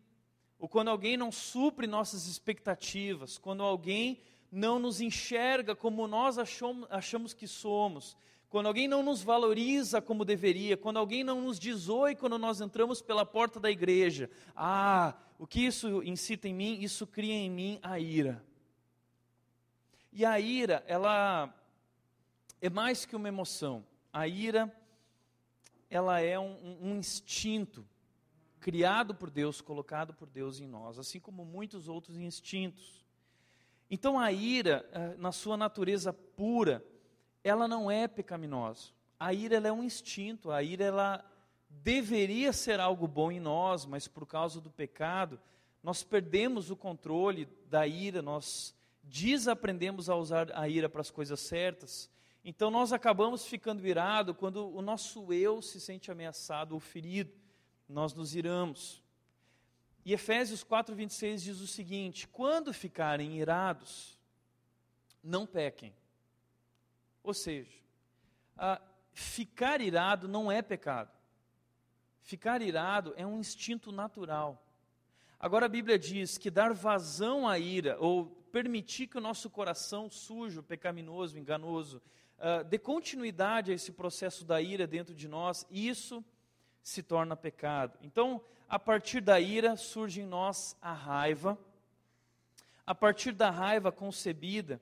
ou 0.58 0.68
quando 0.68 0.90
alguém 0.90 1.16
não 1.16 1.32
supre 1.32 1.88
nossas 1.88 2.28
expectativas, 2.28 3.38
quando 3.38 3.64
alguém 3.64 4.22
não 4.52 4.80
nos 4.80 5.00
enxerga 5.02 5.76
como 5.76 6.08
nós 6.08 6.38
achamos, 6.38 7.34
que 7.34 7.48
somos, 7.48 8.18
quando 8.50 8.66
alguém 8.66 8.88
não 8.88 9.04
nos 9.04 9.22
valoriza 9.22 10.02
como 10.02 10.26
deveria, 10.26 10.76
quando 10.76 10.98
alguém 10.98 11.24
não 11.24 11.42
nos 11.42 11.60
diz 11.60 11.88
oi 11.88 12.16
quando 12.16 12.38
nós 12.38 12.62
entramos 12.62 13.02
pela 13.02 13.26
porta 13.26 13.60
da 13.60 13.70
igreja, 13.70 14.30
ah, 14.56 15.16
o 15.38 15.46
que 15.46 15.66
isso 15.66 16.02
incita 16.04 16.48
em 16.48 16.54
mim? 16.54 16.80
Isso 16.82 17.06
cria 17.06 17.34
em 17.34 17.50
mim 17.50 17.80
a 17.84 18.00
ira. 18.00 18.44
E 20.12 20.26
a 20.26 20.40
ira, 20.40 20.84
ela 20.88 21.54
é 22.60 22.70
mais 22.70 23.06
que 23.06 23.16
uma 23.16 23.28
emoção. 23.28 23.86
A 24.12 24.28
ira, 24.28 24.76
ela 25.90 26.20
é 26.20 26.38
um, 26.40 26.78
um, 26.82 26.98
instinto 26.98 27.88
criado 28.60 29.14
por 29.14 29.30
Deus, 29.30 29.62
colocado 29.62 30.14
por 30.14 30.28
Deus 30.28 30.60
em 30.60 30.68
nós, 30.68 30.98
assim 30.98 31.20
como 31.20 31.46
muitos 31.46 31.88
outros 31.88 32.18
instintos. 32.18 33.06
Então 33.90 34.20
a 34.20 34.32
ira, 34.32 34.88
eh, 34.92 35.16
na 35.18 35.32
sua 35.32 35.58
natureza 35.58 36.14
pura, 36.14 36.86
ela 37.44 37.68
não 37.68 37.90
é 37.90 38.08
pecaminosa. 38.08 38.92
A 39.20 39.34
ira 39.34 39.56
é 39.58 39.72
um 39.72 39.84
instinto, 39.84 40.52
a 40.52 40.62
ira 40.62 40.86
ela 40.86 41.26
deveria 41.70 42.54
ser 42.54 42.80
algo 42.80 43.08
bom 43.08 43.32
em 43.32 43.40
nós, 43.40 43.86
mas 43.86 44.08
por 44.08 44.26
causa 44.26 44.62
do 44.62 44.70
pecado, 44.70 45.40
nós 45.82 46.04
perdemos 46.04 46.70
o 46.70 46.76
controle 46.76 47.48
da 47.68 47.88
ira, 47.88 48.22
nós 48.22 48.76
desaprendemos 49.04 50.10
a 50.10 50.16
usar 50.16 50.52
a 50.54 50.68
ira 50.68 50.88
para 50.88 51.02
as 51.02 51.10
coisas 51.10 51.40
certas. 51.40 52.10
Então 52.44 52.70
nós 52.70 52.94
acabamos 52.94 53.46
ficando 53.46 53.86
irados 53.86 54.36
quando 54.38 54.74
o 54.74 54.82
nosso 54.82 55.32
eu 55.34 55.62
se 55.62 55.80
sente 55.80 56.12
ameaçado 56.12 56.74
ou 56.74 56.80
ferido. 56.80 57.32
Nós 57.88 58.14
nos 58.14 58.36
iramos. 58.36 59.02
E 60.06 60.14
Efésios 60.14 60.64
4:26 60.64 61.42
diz 61.42 61.60
o 61.60 61.68
seguinte: 61.68 62.28
quando 62.28 62.74
ficarem 62.74 63.38
irados, 63.38 64.18
não 65.24 65.46
pequem. 65.46 65.94
Ou 67.24 67.34
seja, 67.34 67.78
ficar 69.14 69.82
irado 69.82 70.28
não 70.28 70.52
é 70.52 70.62
pecado. 70.62 71.12
Ficar 72.22 72.62
irado 72.62 73.14
é 73.18 73.26
um 73.26 73.40
instinto 73.40 73.92
natural. 73.92 74.66
Agora 75.40 75.66
a 75.66 75.70
Bíblia 75.70 75.98
diz 75.98 76.38
que 76.38 76.52
dar 76.52 76.74
vazão 76.74 77.48
à 77.48 77.58
ira, 77.58 77.98
ou 78.00 78.26
permitir 78.52 79.08
que 79.08 79.18
o 79.18 79.22
nosso 79.22 79.50
coração 79.50 80.10
sujo, 80.10 80.62
pecaminoso, 80.62 81.38
enganoso, 81.38 82.02
uh, 82.38 82.64
dê 82.66 82.78
continuidade 82.78 83.72
a 83.72 83.74
esse 83.74 83.92
processo 83.92 84.44
da 84.44 84.62
ira 84.62 84.86
dentro 84.86 85.14
de 85.14 85.28
nós, 85.28 85.66
isso 85.72 86.24
se 86.90 87.04
torna 87.04 87.36
pecado. 87.36 87.98
Então, 88.02 88.42
a 88.68 88.80
partir 88.80 89.22
da 89.22 89.40
ira 89.40 89.78
surge 89.78 90.22
em 90.22 90.26
nós 90.26 90.76
a 90.82 90.92
raiva. 90.92 91.56
A 92.84 92.96
partir 92.96 93.32
da 93.32 93.52
raiva 93.52 93.92
concebida, 93.92 94.82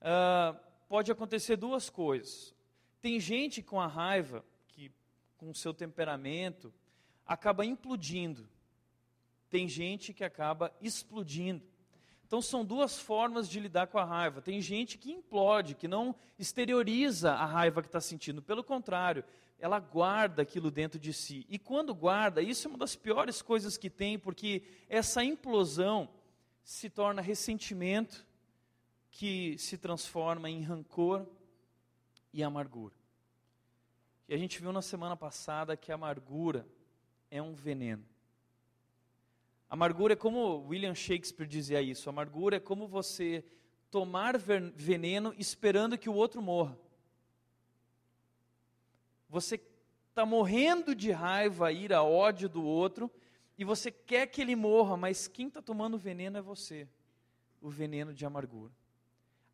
uh, 0.00 0.58
pode 0.88 1.12
acontecer 1.12 1.54
duas 1.54 1.88
coisas. 1.88 2.52
Tem 3.00 3.20
gente 3.20 3.62
com 3.62 3.80
a 3.80 3.86
raiva, 3.86 4.44
que 4.66 4.90
com 5.36 5.50
o 5.50 5.54
seu 5.54 5.72
temperamento, 5.72 6.74
acaba 7.24 7.64
implodindo. 7.64 8.48
Tem 9.48 9.68
gente 9.68 10.12
que 10.12 10.24
acaba 10.24 10.72
explodindo. 10.82 11.62
Então 12.26 12.42
são 12.42 12.64
duas 12.64 12.98
formas 12.98 13.48
de 13.48 13.60
lidar 13.60 13.86
com 13.86 13.98
a 13.98 14.04
raiva. 14.04 14.42
Tem 14.42 14.60
gente 14.60 14.98
que 14.98 15.12
implode, 15.12 15.76
que 15.76 15.86
não 15.86 16.16
exterioriza 16.36 17.32
a 17.32 17.46
raiva 17.46 17.80
que 17.80 17.86
está 17.86 18.00
sentindo. 18.00 18.42
Pelo 18.42 18.64
contrário, 18.64 19.24
ela 19.58 19.78
guarda 19.78 20.42
aquilo 20.42 20.70
dentro 20.70 20.98
de 20.98 21.12
si. 21.12 21.46
E 21.48 21.58
quando 21.58 21.94
guarda, 21.94 22.42
isso 22.42 22.66
é 22.66 22.70
uma 22.70 22.78
das 22.78 22.96
piores 22.96 23.40
coisas 23.40 23.76
que 23.76 23.88
tem, 23.88 24.18
porque 24.18 24.62
essa 24.88 25.24
implosão 25.24 26.08
se 26.62 26.88
torna 26.90 27.22
ressentimento, 27.22 28.26
que 29.10 29.56
se 29.58 29.78
transforma 29.78 30.50
em 30.50 30.62
rancor 30.62 31.26
e 32.32 32.42
amargura. 32.42 32.94
E 34.28 34.34
a 34.34 34.38
gente 34.38 34.60
viu 34.60 34.72
na 34.72 34.82
semana 34.82 35.16
passada 35.16 35.76
que 35.76 35.92
a 35.92 35.94
amargura 35.94 36.66
é 37.30 37.40
um 37.40 37.54
veneno. 37.54 38.04
Amargura 39.68 40.14
é 40.14 40.16
como 40.16 40.66
William 40.66 40.94
Shakespeare 40.94 41.46
dizia 41.46 41.82
isso: 41.82 42.08
amargura 42.08 42.56
é 42.56 42.60
como 42.60 42.88
você 42.88 43.44
tomar 43.90 44.36
veneno 44.38 45.34
esperando 45.38 45.98
que 45.98 46.08
o 46.08 46.14
outro 46.14 46.42
morra. 46.42 46.78
Você 49.28 49.60
está 50.10 50.24
morrendo 50.24 50.94
de 50.94 51.10
raiva, 51.10 51.72
ira, 51.72 52.02
ódio 52.02 52.48
do 52.48 52.62
outro, 52.64 53.10
e 53.58 53.64
você 53.64 53.90
quer 53.90 54.26
que 54.26 54.40
ele 54.40 54.56
morra, 54.56 54.96
mas 54.96 55.26
quem 55.26 55.48
está 55.48 55.60
tomando 55.60 55.98
veneno 55.98 56.38
é 56.38 56.42
você 56.42 56.88
o 57.60 57.70
veneno 57.70 58.12
de 58.12 58.26
amargura. 58.26 58.72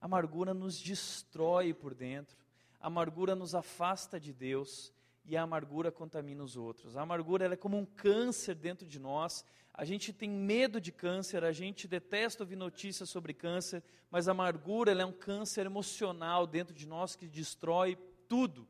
A 0.01 0.07
amargura 0.07 0.53
nos 0.53 0.81
destrói 0.81 1.73
por 1.73 1.95
dentro, 1.95 2.37
a 2.81 2.89
amargura 2.89 3.35
nos 3.35 3.55
afasta 3.55 4.19
de 4.19 4.33
Deus 4.33 4.93
e 5.25 5.37
a 5.37 5.43
amargura 5.43 5.93
contamina 5.93 6.43
os 6.43 6.57
outros. 6.57 6.97
A 6.97 7.03
amargura 7.03 7.53
é 7.53 7.57
como 7.57 7.79
um 7.79 7.85
câncer 7.85 8.55
dentro 8.57 8.87
de 8.87 8.99
nós. 8.99 9.45
A 9.73 9.85
gente 9.85 10.13
tem 10.13 10.29
medo 10.29 10.81
de 10.81 10.91
câncer, 10.91 11.45
a 11.45 11.53
gente 11.53 11.87
detesta 11.87 12.43
ouvir 12.43 12.57
notícias 12.57 13.09
sobre 13.09 13.33
câncer, 13.33 13.83
mas 14.11 14.27
a 14.27 14.33
amargura 14.33 14.91
é 14.91 15.07
um 15.07 15.13
câncer 15.13 15.67
emocional 15.67 16.47
dentro 16.47 16.75
de 16.75 16.87
nós 16.87 17.15
que 17.15 17.29
destrói 17.29 17.97
tudo. 18.29 18.67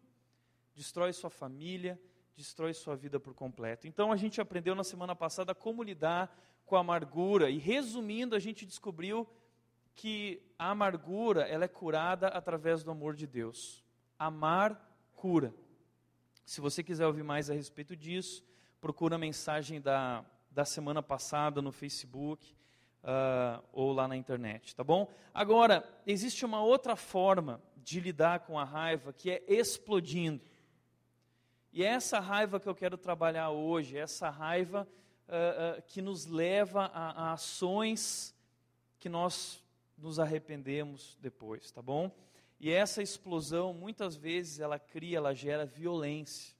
Destrói 0.75 1.13
sua 1.13 1.31
família, 1.31 2.01
destrói 2.37 2.73
sua 2.73 2.97
vida 2.97 3.21
por 3.21 3.35
completo. 3.35 3.87
Então 3.87 4.13
a 4.13 4.17
gente 4.17 4.41
aprendeu 4.41 4.75
na 4.75 4.85
semana 4.85 5.15
passada 5.15 5.55
como 5.55 5.83
lidar 5.83 6.35
com 6.65 6.77
a 6.77 6.81
amargura 6.81 7.51
e 7.51 7.59
resumindo, 7.59 8.37
a 8.37 8.39
gente 8.39 8.65
descobriu 8.65 9.29
que 9.95 10.41
a 10.59 10.71
amargura 10.71 11.43
ela 11.43 11.65
é 11.65 11.69
curada 11.69 12.29
através 12.29 12.83
do 12.83 12.91
amor 12.91 13.15
de 13.15 13.27
Deus. 13.27 13.85
Amar 14.19 14.81
cura. 15.15 15.53
Se 16.45 16.61
você 16.61 16.83
quiser 16.83 17.07
ouvir 17.07 17.23
mais 17.23 17.51
a 17.51 17.55
respeito 17.55 17.95
disso, 17.95 18.43
procura 18.81 19.17
a 19.17 19.19
mensagem 19.19 19.81
da, 19.81 20.25
da 20.51 20.65
semana 20.65 21.03
passada 21.03 21.61
no 21.61 21.71
Facebook 21.71 22.55
uh, 23.05 23.63
ou 23.73 23.93
lá 23.93 24.09
na 24.09 24.17
internet, 24.17 24.75
tá 24.75 24.83
bom? 24.83 25.11
Agora, 25.35 25.85
existe 26.07 26.45
uma 26.45 26.63
outra 26.63 26.97
forma 26.97 27.63
de 27.77 28.01
lidar 28.01 28.41
com 28.41 28.59
a 28.59 28.65
raiva 28.65 29.13
que 29.13 29.31
é 29.31 29.43
explodindo. 29.49 30.50
E 31.73 31.85
é 31.85 31.89
essa 31.89 32.19
raiva 32.19 32.59
que 32.59 32.69
eu 32.69 32.75
quero 32.75 32.99
trabalhar 32.99 33.51
hoje, 33.51 33.97
essa 33.97 34.29
raiva 34.29 34.89
uh, 35.29 35.79
uh, 35.79 35.83
que 35.83 36.03
nos 36.03 36.27
leva 36.27 36.87
a, 36.87 37.29
a 37.29 37.33
ações 37.33 38.35
que 38.99 39.09
nós 39.09 39.63
nos 39.97 40.19
arrependemos 40.19 41.17
depois, 41.21 41.71
tá 41.71 41.81
bom? 41.81 42.11
E 42.59 42.71
essa 42.71 43.03
explosão, 43.03 43.73
muitas 43.73 44.17
vezes, 44.17 44.59
ela 44.59 44.79
cria, 44.79 45.19
ela 45.19 45.33
gera 45.33 45.65
violência. 45.65 46.55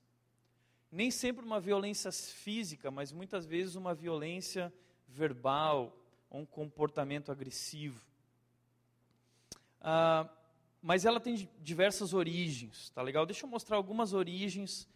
Nem 0.91 1.11
sempre 1.11 1.45
uma 1.45 1.61
violência 1.61 2.11
física, 2.11 2.91
mas 2.91 3.13
muitas 3.13 3.45
vezes 3.47 3.75
uma 3.75 3.95
violência 3.95 4.73
verbal, 5.07 5.97
um 6.31 6.47
comportamento 6.47 7.31
agressivo. 7.31 8.01
Ah, 9.81 10.29
mas 10.81 11.05
ela 11.05 11.21
tem 11.21 11.49
diversas 11.61 12.15
origens, 12.15 12.91
tá 12.91 13.03
legal? 13.03 13.27
Deixa 13.27 13.45
eu 13.45 13.51
mostrar 13.51 13.77
algumas 13.77 14.13
origens 14.15 14.89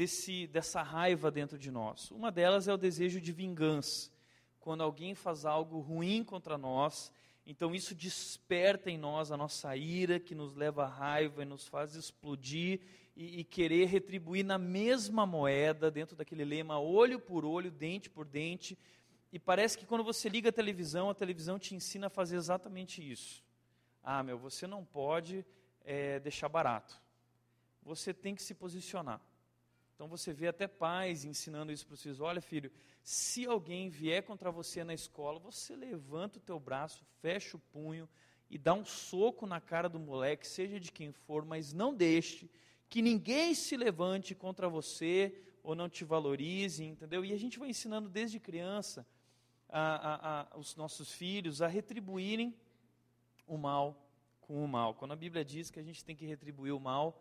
desse, 0.00 0.46
dessa 0.46 0.80
raiva 0.80 1.30
dentro 1.30 1.58
de 1.58 1.70
nós. 1.70 2.10
Uma 2.10 2.32
delas 2.32 2.66
é 2.66 2.72
o 2.72 2.78
desejo 2.78 3.20
de 3.20 3.32
vingança. 3.32 4.10
Quando 4.58 4.82
alguém 4.82 5.14
faz 5.14 5.44
algo 5.44 5.78
ruim 5.78 6.24
contra 6.24 6.56
nós, 6.56 7.12
então 7.44 7.74
isso 7.74 7.94
desperta 7.94 8.90
em 8.90 8.96
nós 8.96 9.30
a 9.30 9.36
nossa 9.36 9.76
ira, 9.76 10.18
que 10.18 10.34
nos 10.34 10.54
leva 10.54 10.84
à 10.84 10.86
raiva 10.86 11.42
e 11.42 11.44
nos 11.44 11.68
faz 11.68 11.94
explodir 11.94 12.80
e, 13.14 13.40
e, 13.40 13.44
querer 13.44 13.88
retribuir 13.88 14.42
na 14.42 14.56
mesma 14.56 15.26
moeda, 15.26 15.90
dentro 15.90 16.16
daquele 16.16 16.46
lema 16.46 16.78
olho 16.80 17.20
por 17.20 17.44
olho, 17.44 17.70
dente 17.70 18.08
por 18.08 18.24
dente. 18.24 18.78
E 19.30 19.38
parece 19.38 19.76
que 19.76 19.84
quando 19.84 20.02
você 20.02 20.30
liga 20.30 20.48
a 20.48 20.52
televisão, 20.52 21.10
a 21.10 21.14
televisão 21.14 21.58
te 21.58 21.74
ensina 21.74 22.06
a 22.06 22.10
fazer 22.10 22.36
exatamente 22.36 23.06
isso. 23.06 23.44
Ah, 24.02 24.22
meu, 24.22 24.38
você 24.38 24.66
não 24.66 24.82
pode 24.82 25.44
é, 25.84 26.18
deixar 26.20 26.48
barato. 26.48 26.98
Você 27.82 28.14
tem 28.14 28.34
que 28.34 28.42
se 28.42 28.54
posicionar. 28.54 29.20
Então 30.00 30.08
você 30.08 30.32
vê 30.32 30.48
até 30.48 30.66
pais 30.66 31.26
ensinando 31.26 31.70
isso 31.70 31.86
para 31.86 31.92
os 31.92 32.02
filhos. 32.02 32.20
Olha, 32.20 32.40
filho, 32.40 32.72
se 33.02 33.44
alguém 33.44 33.90
vier 33.90 34.22
contra 34.22 34.50
você 34.50 34.82
na 34.82 34.94
escola, 34.94 35.38
você 35.38 35.76
levanta 35.76 36.38
o 36.38 36.40
teu 36.40 36.58
braço, 36.58 37.04
fecha 37.20 37.58
o 37.58 37.60
punho 37.60 38.08
e 38.48 38.56
dá 38.56 38.72
um 38.72 38.82
soco 38.82 39.46
na 39.46 39.60
cara 39.60 39.90
do 39.90 39.98
moleque, 39.98 40.48
seja 40.48 40.80
de 40.80 40.90
quem 40.90 41.12
for, 41.12 41.44
mas 41.44 41.74
não 41.74 41.94
deixe 41.94 42.48
que 42.88 43.02
ninguém 43.02 43.54
se 43.54 43.76
levante 43.76 44.34
contra 44.34 44.70
você 44.70 45.38
ou 45.62 45.74
não 45.74 45.86
te 45.86 46.02
valorize, 46.02 46.82
entendeu? 46.82 47.22
E 47.22 47.34
a 47.34 47.38
gente 47.38 47.58
vai 47.58 47.68
ensinando 47.68 48.08
desde 48.08 48.40
criança 48.40 49.06
a, 49.68 49.80
a, 49.80 50.40
a, 50.54 50.58
os 50.58 50.76
nossos 50.76 51.12
filhos 51.12 51.60
a 51.60 51.66
retribuírem 51.66 52.54
o 53.46 53.58
mal 53.58 54.02
com 54.40 54.64
o 54.64 54.66
mal. 54.66 54.94
Quando 54.94 55.12
a 55.12 55.16
Bíblia 55.16 55.44
diz 55.44 55.70
que 55.70 55.78
a 55.78 55.82
gente 55.82 56.02
tem 56.02 56.16
que 56.16 56.24
retribuir 56.24 56.72
o 56.72 56.80
mal 56.80 57.20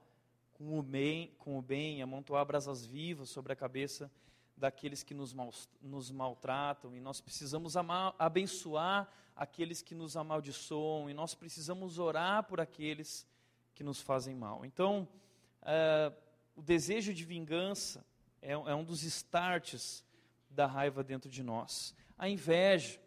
com 0.59 0.77
o 0.77 0.83
bem, 0.83 1.33
com 1.39 1.57
o 1.57 1.61
bem 1.61 2.01
amontoar 2.01 2.45
brasas 2.45 2.85
vivas 2.85 3.29
sobre 3.29 3.53
a 3.53 3.55
cabeça 3.55 4.11
daqueles 4.57 5.03
que 5.03 5.13
nos, 5.13 5.33
mal, 5.33 5.53
nos 5.81 6.11
maltratam, 6.11 6.93
e 6.93 6.99
nós 6.99 7.21
precisamos 7.21 7.77
amar, 7.77 8.13
abençoar 8.19 9.09
aqueles 9.33 9.81
que 9.81 9.95
nos 9.95 10.17
amaldiçoam, 10.17 11.09
e 11.09 11.13
nós 11.13 11.33
precisamos 11.33 11.97
orar 11.97 12.43
por 12.43 12.59
aqueles 12.59 13.25
que 13.73 13.85
nos 13.85 14.01
fazem 14.01 14.35
mal. 14.35 14.65
Então, 14.65 15.07
uh, 15.61 16.13
o 16.57 16.61
desejo 16.61 17.13
de 17.13 17.23
vingança 17.23 18.05
é, 18.41 18.51
é 18.51 18.75
um 18.75 18.83
dos 18.83 19.03
starts 19.03 20.03
da 20.49 20.65
raiva 20.65 21.05
dentro 21.05 21.29
de 21.29 21.41
nós. 21.41 21.95
A 22.17 22.27
inveja 22.27 22.99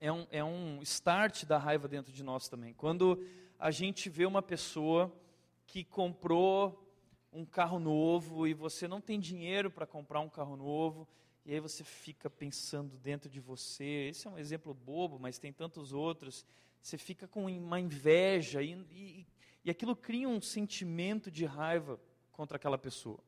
é 0.00 0.10
um, 0.10 0.26
é 0.30 0.42
um 0.42 0.80
start 0.80 1.44
da 1.44 1.58
raiva 1.58 1.86
dentro 1.86 2.10
de 2.10 2.22
nós 2.22 2.48
também. 2.48 2.72
Quando 2.72 3.22
a 3.58 3.70
gente 3.70 4.08
vê 4.08 4.24
uma 4.24 4.40
pessoa 4.40 5.12
que 5.72 5.82
comprou 5.82 6.86
um 7.32 7.46
carro 7.46 7.78
novo 7.78 8.46
e 8.46 8.52
você 8.52 8.86
não 8.86 9.00
tem 9.00 9.18
dinheiro 9.18 9.70
para 9.70 9.86
comprar 9.86 10.20
um 10.20 10.28
carro 10.28 10.54
novo, 10.54 11.08
e 11.46 11.54
aí 11.54 11.60
você 11.60 11.82
fica 11.82 12.28
pensando 12.28 12.98
dentro 12.98 13.30
de 13.30 13.40
você. 13.40 14.08
Esse 14.10 14.28
é 14.28 14.30
um 14.30 14.36
exemplo 14.36 14.74
bobo, 14.74 15.18
mas 15.18 15.38
tem 15.38 15.50
tantos 15.50 15.94
outros. 15.94 16.44
você 16.82 16.98
fica 16.98 17.26
com 17.26 17.46
uma 17.46 17.80
inveja 17.80 18.62
e, 18.62 18.72
e, 18.90 19.26
e 19.64 19.70
aquilo 19.70 19.96
cria 19.96 20.28
um 20.28 20.42
sentimento 20.42 21.30
de 21.30 21.46
raiva 21.46 21.98
contra 22.32 22.56
aquela 22.56 22.76
pessoa. 22.76 23.20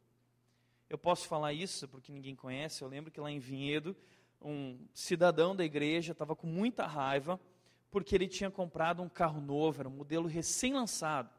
Eu 0.91 0.99
posso 0.99 1.27
falar 1.27 1.55
isso 1.55 1.89
porque 1.89 2.13
ninguém 2.13 2.37
conhece. 2.37 2.83
Eu 2.83 2.89
lembro 2.89 3.11
que 3.11 3.21
lá 3.21 3.31
em 3.31 3.39
Vinhedo, 3.39 3.97
um 4.39 4.87
cidadão 4.93 5.57
da 5.57 5.65
igreja 5.65 6.13
estava 6.13 6.37
com 6.37 6.47
muita 6.47 6.87
raiva 6.87 7.41
porque 7.91 8.15
ele 8.15 8.29
tinha 8.29 8.51
comprado 8.51 9.03
um 9.03 9.09
carro 9.09 9.41
novo, 9.41 9.81
era 9.81 9.89
um 9.89 9.93
modelo 9.93 10.29
recém-lançado. 10.29 11.31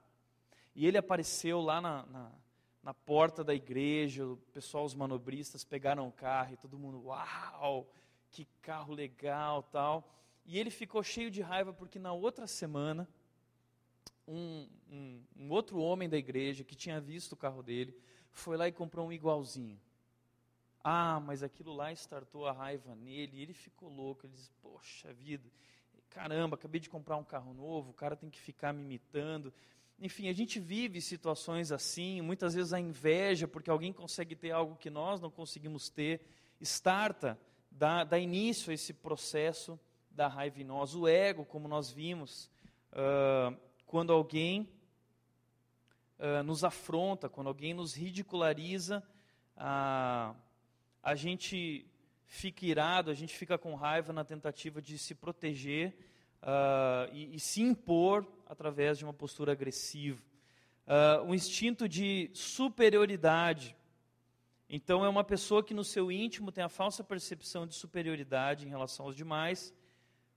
E 0.75 0.85
ele 0.85 0.97
apareceu 0.97 1.61
lá 1.61 1.79
na, 1.79 2.05
na, 2.05 2.31
na, 2.83 2.93
porta 2.93 3.43
da 3.43 3.55
igreja, 3.55 4.25
o 4.25 4.37
pessoal, 4.51 4.83
os 4.83 4.93
manobristas, 4.93 5.63
pegaram 5.63 6.07
o 6.07 6.11
carro 6.11 6.53
e 6.53 6.57
todo 6.57 6.77
mundo, 6.77 7.05
uau, 7.05 7.89
que 8.29 8.45
carro 8.61 8.93
legal 8.93 9.63
tal. 9.63 10.11
E 10.45 10.59
ele 10.59 10.69
ficou 10.69 11.01
cheio 11.01 11.31
de 11.31 11.41
raiva 11.41 11.73
porque 11.73 11.97
na 11.97 12.11
outra 12.11 12.45
semana, 12.45 13.07
um, 14.27 14.67
um, 14.91 15.23
um 15.37 15.49
outro 15.49 15.79
homem 15.79 16.09
da 16.09 16.17
igreja 16.17 16.63
que 16.63 16.75
tinha 16.75 16.99
visto 16.99 17.31
o 17.31 17.37
carro 17.37 17.63
dele, 17.63 17.97
foi 18.31 18.57
lá 18.57 18.67
e 18.67 18.71
comprou 18.71 19.07
um 19.07 19.13
igualzinho. 19.13 19.79
Ah, 20.83 21.19
mas 21.19 21.41
aquilo 21.41 21.73
lá 21.73 21.91
startou 21.93 22.45
a 22.45 22.51
raiva 22.51 22.93
nele, 22.95 23.37
e 23.37 23.41
ele 23.41 23.53
ficou 23.53 23.89
louco. 23.89 24.25
Ele 24.25 24.33
disse: 24.33 24.51
Poxa 24.61 25.11
vida, 25.13 25.49
caramba, 26.09 26.55
acabei 26.55 26.79
de 26.79 26.89
comprar 26.89 27.17
um 27.17 27.23
carro 27.23 27.53
novo, 27.53 27.89
o 27.89 27.93
cara 27.93 28.15
tem 28.15 28.29
que 28.29 28.39
ficar 28.39 28.71
me 28.71 28.83
imitando. 28.83 29.51
Enfim, 29.99 30.27
a 30.27 30.33
gente 30.33 30.59
vive 30.59 30.99
situações 30.99 31.71
assim, 31.71 32.21
muitas 32.21 32.53
vezes 32.53 32.73
a 32.73 32.79
inveja, 32.79 33.47
porque 33.47 33.69
alguém 33.69 33.93
consegue 33.93 34.35
ter 34.35 34.51
algo 34.51 34.75
que 34.75 34.89
nós 34.89 35.21
não 35.21 35.31
conseguimos 35.31 35.89
ter, 35.89 36.21
starta, 36.59 37.39
dá, 37.71 38.03
dá 38.03 38.19
início 38.19 38.71
a 38.71 38.73
esse 38.73 38.93
processo 38.93 39.79
da 40.11 40.27
raiva 40.27 40.59
em 40.59 40.65
nós. 40.65 40.95
O 40.95 41.07
ego, 41.07 41.45
como 41.45 41.67
nós 41.67 41.89
vimos, 41.91 42.51
uh, 42.91 43.55
quando 43.85 44.11
alguém 44.11 44.69
uh, 46.19 46.43
nos 46.43 46.63
afronta, 46.63 47.29
quando 47.29 47.47
alguém 47.47 47.73
nos 47.73 47.93
ridiculariza, 47.93 49.01
uh, 49.55 50.35
a 51.01 51.15
gente 51.15 51.85
fica 52.25 52.65
irado, 52.65 53.11
a 53.11 53.13
gente 53.13 53.35
fica 53.35 53.57
com 53.57 53.75
raiva 53.75 54.11
na 54.11 54.25
tentativa 54.25 54.81
de 54.81 54.97
se 54.97 55.15
proteger 55.15 55.95
uh, 56.45 57.11
e, 57.11 57.35
e, 57.35 57.39
se 57.39 57.61
impor 57.61 58.25
através 58.45 58.97
de 58.97 59.03
uma 59.03 59.13
postura 59.13 59.51
agressiva. 59.51 60.21
Uh, 60.85 61.23
um 61.23 61.33
instinto 61.33 61.89
de 61.89 62.29
superioridade. 62.33 63.75
Então, 64.69 65.03
é 65.03 65.09
uma 65.09 65.23
pessoa 65.23 65.63
que 65.63 65.73
no 65.73 65.83
seu 65.83 66.11
íntimo 66.11 66.51
tem 66.51 66.63
a 66.63 66.69
falsa 66.69 67.03
percepção 67.03 67.65
de 67.65 67.73
superioridade 67.73 68.65
em 68.65 68.69
relação 68.69 69.07
aos 69.07 69.15
demais. 69.15 69.73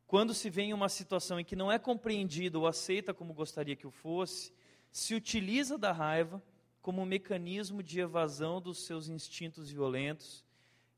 Quando 0.07 0.33
se 0.33 0.49
vê 0.49 0.63
em 0.63 0.73
uma 0.73 0.89
situação 0.89 1.39
em 1.39 1.45
que 1.45 1.55
não 1.55 1.71
é 1.71 1.79
compreendido 1.79 2.61
ou 2.61 2.67
aceita 2.67 3.13
como 3.13 3.35
gostaria 3.35 3.77
que 3.77 3.87
o 3.87 3.91
fosse, 3.91 4.53
se 4.91 5.15
utiliza 5.15 5.77
da 5.77 5.93
raiva 5.93 6.43
como 6.81 7.03
um 7.03 7.07
mecanismo 7.07 7.83
de 7.83 8.01
evasão 8.01 8.61
dos 8.61 8.87
seus 8.87 9.09
instintos 9.09 9.71
violentos 9.71 10.43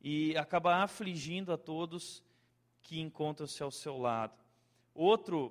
e 0.00 0.36
acaba 0.36 0.76
afligindo 0.76 1.52
a 1.52 1.58
todos 1.58 2.22
que 2.82 3.00
encontram-se 3.00 3.60
ao 3.62 3.70
seu 3.72 3.98
lado. 3.98 4.40
Outro 5.00 5.50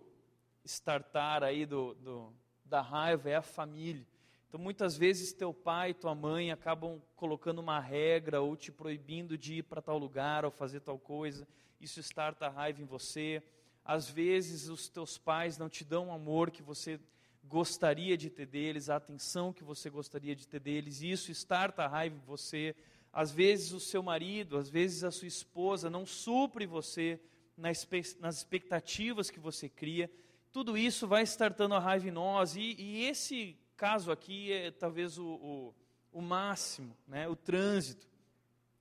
startar 0.63 1.44
aí 1.44 1.65
do, 1.65 1.96
do, 1.96 2.32
da 2.63 2.82
raiva 2.82 3.32
é 3.32 3.36
a 3.36 3.41
família. 3.41 4.06
Então, 4.48 4.60
muitas 4.60 4.96
vezes, 4.96 5.34
teu 5.34 5.51
pai 5.51 5.89
e 5.89 5.94
tua 5.96 6.13
mãe 6.13 6.51
acabam 6.51 7.01
colocando 7.15 7.58
uma 7.58 7.79
regra 7.79 8.41
ou 8.41 8.56
te 8.56 8.72
proibindo 8.72 9.36
de 9.36 9.56
ir 9.56 9.63
para 9.63 9.82
tal 9.82 9.98
lugar 9.98 10.46
ou 10.46 10.51
fazer 10.51 10.82
tal 10.82 11.00
coisa. 11.00 11.48
Isso 11.82 12.00
starta 12.00 12.46
a 12.46 12.50
raiva 12.50 12.79
em 12.79 12.86
você. 12.86 13.41
Às 13.84 14.08
vezes, 14.08 14.70
os 14.70 14.88
teus 14.88 15.18
pais 15.18 15.58
não 15.58 15.68
te 15.68 15.84
dão 15.84 16.10
o 16.10 16.13
amor 16.13 16.51
que 16.51 16.62
você 16.62 17.00
gostaria 17.44 18.15
de 18.15 18.29
ter 18.29 18.46
deles, 18.46 18.88
a 18.88 18.98
atenção 18.98 19.51
que 19.51 19.63
você 19.63 19.89
gostaria 19.89 20.36
de 20.36 20.48
ter 20.48 20.60
deles. 20.60 21.01
Isso 21.01 21.32
starta 21.32 21.86
a 21.86 21.88
raiva 21.88 22.15
em 22.15 22.27
você. 22.27 22.75
Às 23.12 23.32
vezes, 23.32 23.71
o 23.71 23.80
seu 23.80 24.04
marido, 24.04 24.60
às 24.60 24.69
vezes, 24.69 25.04
a 25.04 25.10
sua 25.10 25.28
esposa 25.28 25.89
não 25.89 26.06
supre 26.06 26.67
você 26.67 27.19
nas 27.60 28.38
expectativas 28.38 29.30
que 29.30 29.39
você 29.39 29.67
cria, 29.67 30.10
tudo 30.52 30.78
isso 30.78 31.08
vai 31.08 31.24
startando 31.24 31.76
a 31.76 31.80
raiva 31.80 32.08
em 32.08 32.12
nós, 32.12 32.56
e, 32.56 32.76
e 32.80 33.06
esse 33.06 33.58
caso 33.78 34.12
aqui 34.12 34.52
é 34.52 34.72
talvez 34.72 35.17
o, 35.17 35.26
o, 35.26 35.76
o 36.12 36.22
máximo, 36.22 36.95
né, 37.08 37.28
o 37.28 37.36
trânsito. 37.36 38.08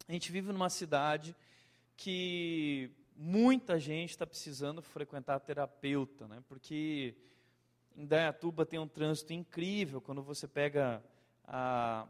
A 0.09 0.12
gente 0.12 0.33
vive 0.33 0.51
numa 0.51 0.71
cidade 0.71 1.37
que 1.97 2.91
muita 3.14 3.79
gente 3.79 4.11
está 4.11 4.27
precisando 4.27 4.81
frequentar 4.81 5.41
terapeuta, 5.41 6.27
né, 6.27 6.43
porque 6.49 7.14
em 7.97 8.07
Dayatuba 8.07 8.64
tem 8.64 8.79
um 8.79 8.88
trânsito 8.88 9.33
incrível, 9.33 10.01
quando 10.01 10.23
você 10.23 10.47
pega 10.47 11.03
a 11.45 12.07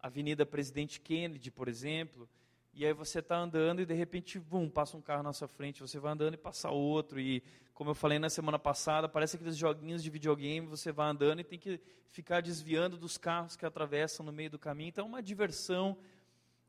Avenida 0.00 0.44
Presidente 0.44 1.00
Kennedy, 1.00 1.50
por 1.50 1.68
exemplo, 1.68 2.28
e 2.76 2.84
aí 2.84 2.92
você 2.92 3.20
está 3.20 3.36
andando 3.36 3.80
e 3.80 3.86
de 3.86 3.94
repente, 3.94 4.38
bum, 4.38 4.68
passa 4.68 4.96
um 4.96 5.00
carro 5.00 5.22
na 5.22 5.32
sua 5.32 5.46
frente, 5.46 5.80
você 5.80 5.98
vai 5.98 6.12
andando 6.12 6.34
e 6.34 6.36
passa 6.36 6.70
outro. 6.70 7.20
E 7.20 7.42
como 7.72 7.90
eu 7.90 7.94
falei 7.94 8.18
na 8.18 8.28
semana 8.28 8.58
passada, 8.58 9.08
parece 9.08 9.36
aqueles 9.36 9.56
joguinhos 9.56 10.02
de 10.02 10.10
videogame, 10.10 10.66
você 10.66 10.90
vai 10.90 11.08
andando 11.08 11.40
e 11.40 11.44
tem 11.44 11.58
que 11.58 11.80
ficar 12.10 12.42
desviando 12.42 12.96
dos 12.96 13.16
carros 13.16 13.56
que 13.56 13.64
atravessam 13.64 14.26
no 14.26 14.32
meio 14.32 14.50
do 14.50 14.58
caminho. 14.58 14.88
Então 14.88 15.04
é 15.04 15.08
uma 15.08 15.22
diversão 15.22 15.96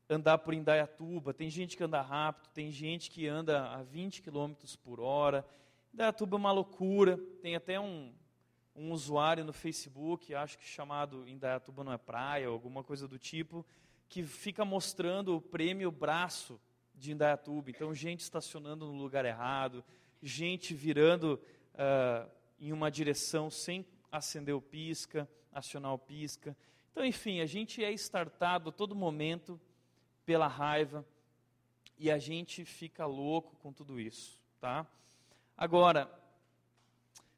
andar 0.08 0.38
por 0.38 0.54
Indaiatuba. 0.54 1.34
Tem 1.34 1.50
gente 1.50 1.76
que 1.76 1.82
anda 1.82 2.00
rápido, 2.00 2.50
tem 2.52 2.70
gente 2.70 3.10
que 3.10 3.26
anda 3.26 3.72
a 3.72 3.82
20 3.82 4.22
km 4.22 4.52
por 4.84 5.00
hora. 5.00 5.44
Indaiatuba 5.92 6.36
é 6.36 6.38
uma 6.38 6.52
loucura. 6.52 7.18
Tem 7.42 7.56
até 7.56 7.80
um, 7.80 8.12
um 8.76 8.92
usuário 8.92 9.44
no 9.44 9.52
Facebook, 9.52 10.34
acho 10.34 10.58
que 10.58 10.64
chamado 10.64 11.28
Indaiatuba 11.28 11.82
não 11.82 11.92
é 11.92 11.98
praia, 11.98 12.48
ou 12.48 12.54
alguma 12.54 12.84
coisa 12.84 13.08
do 13.08 13.18
tipo, 13.18 13.66
que 14.08 14.22
fica 14.22 14.64
mostrando 14.64 15.36
o 15.36 15.40
prêmio 15.40 15.90
braço 15.90 16.60
de 16.94 17.12
Indaiatuba. 17.12 17.70
Então, 17.70 17.94
gente 17.94 18.20
estacionando 18.20 18.86
no 18.86 18.92
lugar 18.92 19.24
errado, 19.24 19.84
gente 20.22 20.74
virando 20.74 21.40
uh, 21.74 22.30
em 22.58 22.72
uma 22.72 22.90
direção 22.90 23.50
sem 23.50 23.86
acender 24.10 24.54
o 24.54 24.60
pisca, 24.60 25.28
acionar 25.52 25.92
o 25.92 25.98
pisca. 25.98 26.56
Então, 26.90 27.04
enfim, 27.04 27.40
a 27.40 27.46
gente 27.46 27.84
é 27.84 27.92
startado 27.92 28.70
a 28.70 28.72
todo 28.72 28.94
momento 28.94 29.60
pela 30.24 30.46
raiva 30.46 31.04
e 31.98 32.10
a 32.10 32.18
gente 32.18 32.64
fica 32.64 33.06
louco 33.06 33.56
com 33.56 33.72
tudo 33.72 34.00
isso, 34.00 34.40
tá? 34.60 34.86
Agora, 35.56 36.10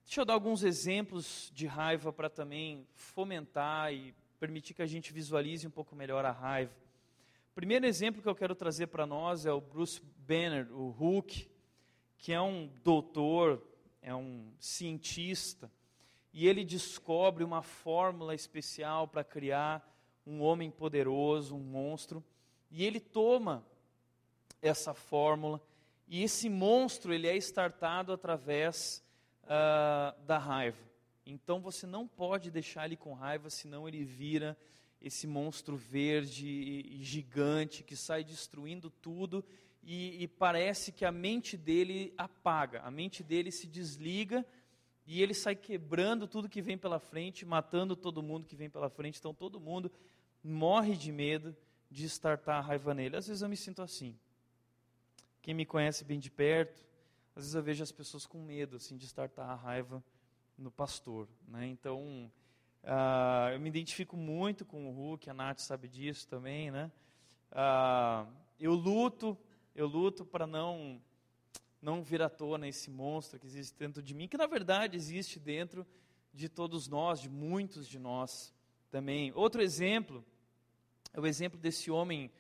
deixa 0.05 0.21
eu 0.21 0.25
dar 0.25 0.35
alguns 0.35 0.63
exemplos 0.63 1.51
de 1.55 1.67
raiva 1.67 2.13
para 2.13 2.31
também 2.31 2.87
fomentar 2.95 3.93
e 3.93 4.15
permitir 4.39 4.75
que 4.75 4.83
a 4.83 4.87
gente 4.87 5.13
visualize 5.13 5.67
um 5.67 5.71
pouco 5.71 5.97
melhor 5.97 6.25
a 6.25 6.31
raiva. 6.31 6.73
O 7.51 7.55
primeiro 7.55 7.87
exemplo 7.87 8.23
que 8.23 8.29
eu 8.29 8.35
quero 8.35 8.55
trazer 8.55 8.87
para 8.87 9.07
nós 9.07 9.45
é 9.45 9.53
o 9.53 9.61
Bruce 9.61 10.01
Banner, 10.19 10.73
o 10.73 10.91
Hulk, 10.91 11.51
que 12.17 12.33
é 12.33 12.41
um 12.41 12.71
doutor, 12.85 13.63
é 14.01 14.15
um 14.15 14.53
cientista, 14.59 15.71
e 16.33 16.47
ele 16.47 16.65
descobre 16.65 17.43
uma 17.43 17.63
fórmula 17.63 18.35
especial 18.35 19.09
para 19.09 19.25
criar 19.25 19.85
um 20.25 20.41
homem 20.41 20.71
poderoso, 20.71 21.57
um 21.57 21.61
monstro, 21.61 22.23
e 22.71 22.85
ele 22.85 23.01
toma 23.01 23.65
essa 24.61 24.95
fórmula, 24.95 25.61
e 26.07 26.23
esse 26.23 26.49
monstro 26.49 27.13
ele 27.13 27.27
é 27.27 27.37
startado 27.37 28.13
através 28.13 29.03
uh, 29.45 30.21
da 30.25 30.39
raiva. 30.39 30.89
Então 31.31 31.61
você 31.61 31.87
não 31.87 32.09
pode 32.09 32.51
deixar 32.51 32.87
ele 32.87 32.97
com 32.97 33.13
raiva, 33.13 33.51
senão 33.51 33.87
ele 33.87 34.03
vira 34.03 34.57
esse 35.01 35.27
monstro 35.27 35.77
verde 35.77 36.47
e 36.49 37.05
gigante 37.05 37.85
que 37.85 37.95
sai 37.95 38.25
destruindo 38.25 38.91
tudo 38.91 39.45
e, 39.83 40.23
e, 40.23 40.27
parece 40.27 40.91
que 40.91 41.05
a 41.05 41.13
mente 41.13 41.57
dele 41.57 42.13
apaga, 42.19 42.83
a 42.83 42.91
mente 42.91 43.23
dele 43.23 43.53
se 43.53 43.67
desliga 43.67 44.45
e 45.07 45.23
ele 45.23 45.33
sai 45.35 45.55
quebrando 45.55 46.27
tudo 46.27 46.49
que 46.49 46.61
vem 46.61 46.77
pela 46.77 46.99
frente, 46.99 47.47
matando 47.47 47.95
todo 47.95 48.23
mundo 48.23 48.47
que 48.47 48.57
vem 48.57 48.69
pela 48.69 48.91
frente. 48.91 49.19
Então 49.19 49.33
todo 49.33 49.61
mundo 49.61 49.91
morre 50.43 50.97
de 50.97 51.13
medo 51.13 51.57
de 51.91 52.05
estartar 52.05 52.57
a 52.57 52.61
raiva 52.61 52.93
nele. 52.93 53.17
Às 53.17 53.29
vezes 53.29 53.43
eu 53.43 53.49
me 53.49 53.57
sinto 53.57 53.81
assim. 53.81 54.19
Quem 55.41 55.55
me 55.55 55.65
conhece 55.65 56.05
bem 56.05 56.19
de 56.19 56.31
perto, 56.31 56.85
às 57.37 57.45
vezes 57.45 57.55
eu 57.55 57.63
vejo 57.63 57.83
as 57.83 57.93
pessoas 57.93 58.27
com 58.27 58.43
medo 58.43 58.77
assim 58.77 58.97
de 58.97 59.07
estartar 59.07 59.49
a 59.49 59.55
raiva 59.55 60.03
no 60.59 60.71
pastor. 60.71 61.29
Né? 61.47 61.67
Então, 61.69 62.31
uh, 62.83 63.53
eu 63.53 63.61
me 63.61 63.69
identifico 63.69 64.17
muito 64.17 64.65
com 64.65 64.89
o 64.89 64.93
Hulk, 64.93 65.31
a 65.31 65.35
Nath 65.35 65.61
sabe 65.61 65.89
disso 65.89 66.27
também. 66.27 66.71
Né? 66.71 66.91
Uh, 67.53 68.31
eu 68.59 68.75
luto, 68.75 69.39
eu 69.75 69.87
luto 69.87 70.25
para 70.25 70.47
não 70.47 71.01
não 71.81 72.03
vir 72.03 72.21
à 72.21 72.29
tona 72.29 72.67
esse 72.67 72.91
monstro 72.91 73.39
que 73.39 73.47
existe 73.47 73.79
dentro 73.79 74.03
de 74.03 74.13
mim, 74.13 74.27
que 74.27 74.37
na 74.37 74.49
verdade 74.49 74.97
existe 74.97 75.39
dentro 75.39 75.87
de 76.35 76.49
todos 76.49 76.89
nós, 76.89 77.21
de 77.21 77.29
muitos 77.29 77.89
de 77.89 78.01
nós 78.01 78.53
também. 78.91 79.33
Outro 79.33 79.63
exemplo 79.63 80.25
é 81.13 81.21
o 81.21 81.27
exemplo 81.27 81.57
desse 81.57 81.89
homem, 81.89 82.33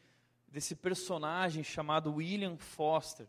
desse 0.48 0.74
personagem 0.74 1.62
chamado 1.62 2.14
William 2.14 2.56
Foster, 2.56 3.28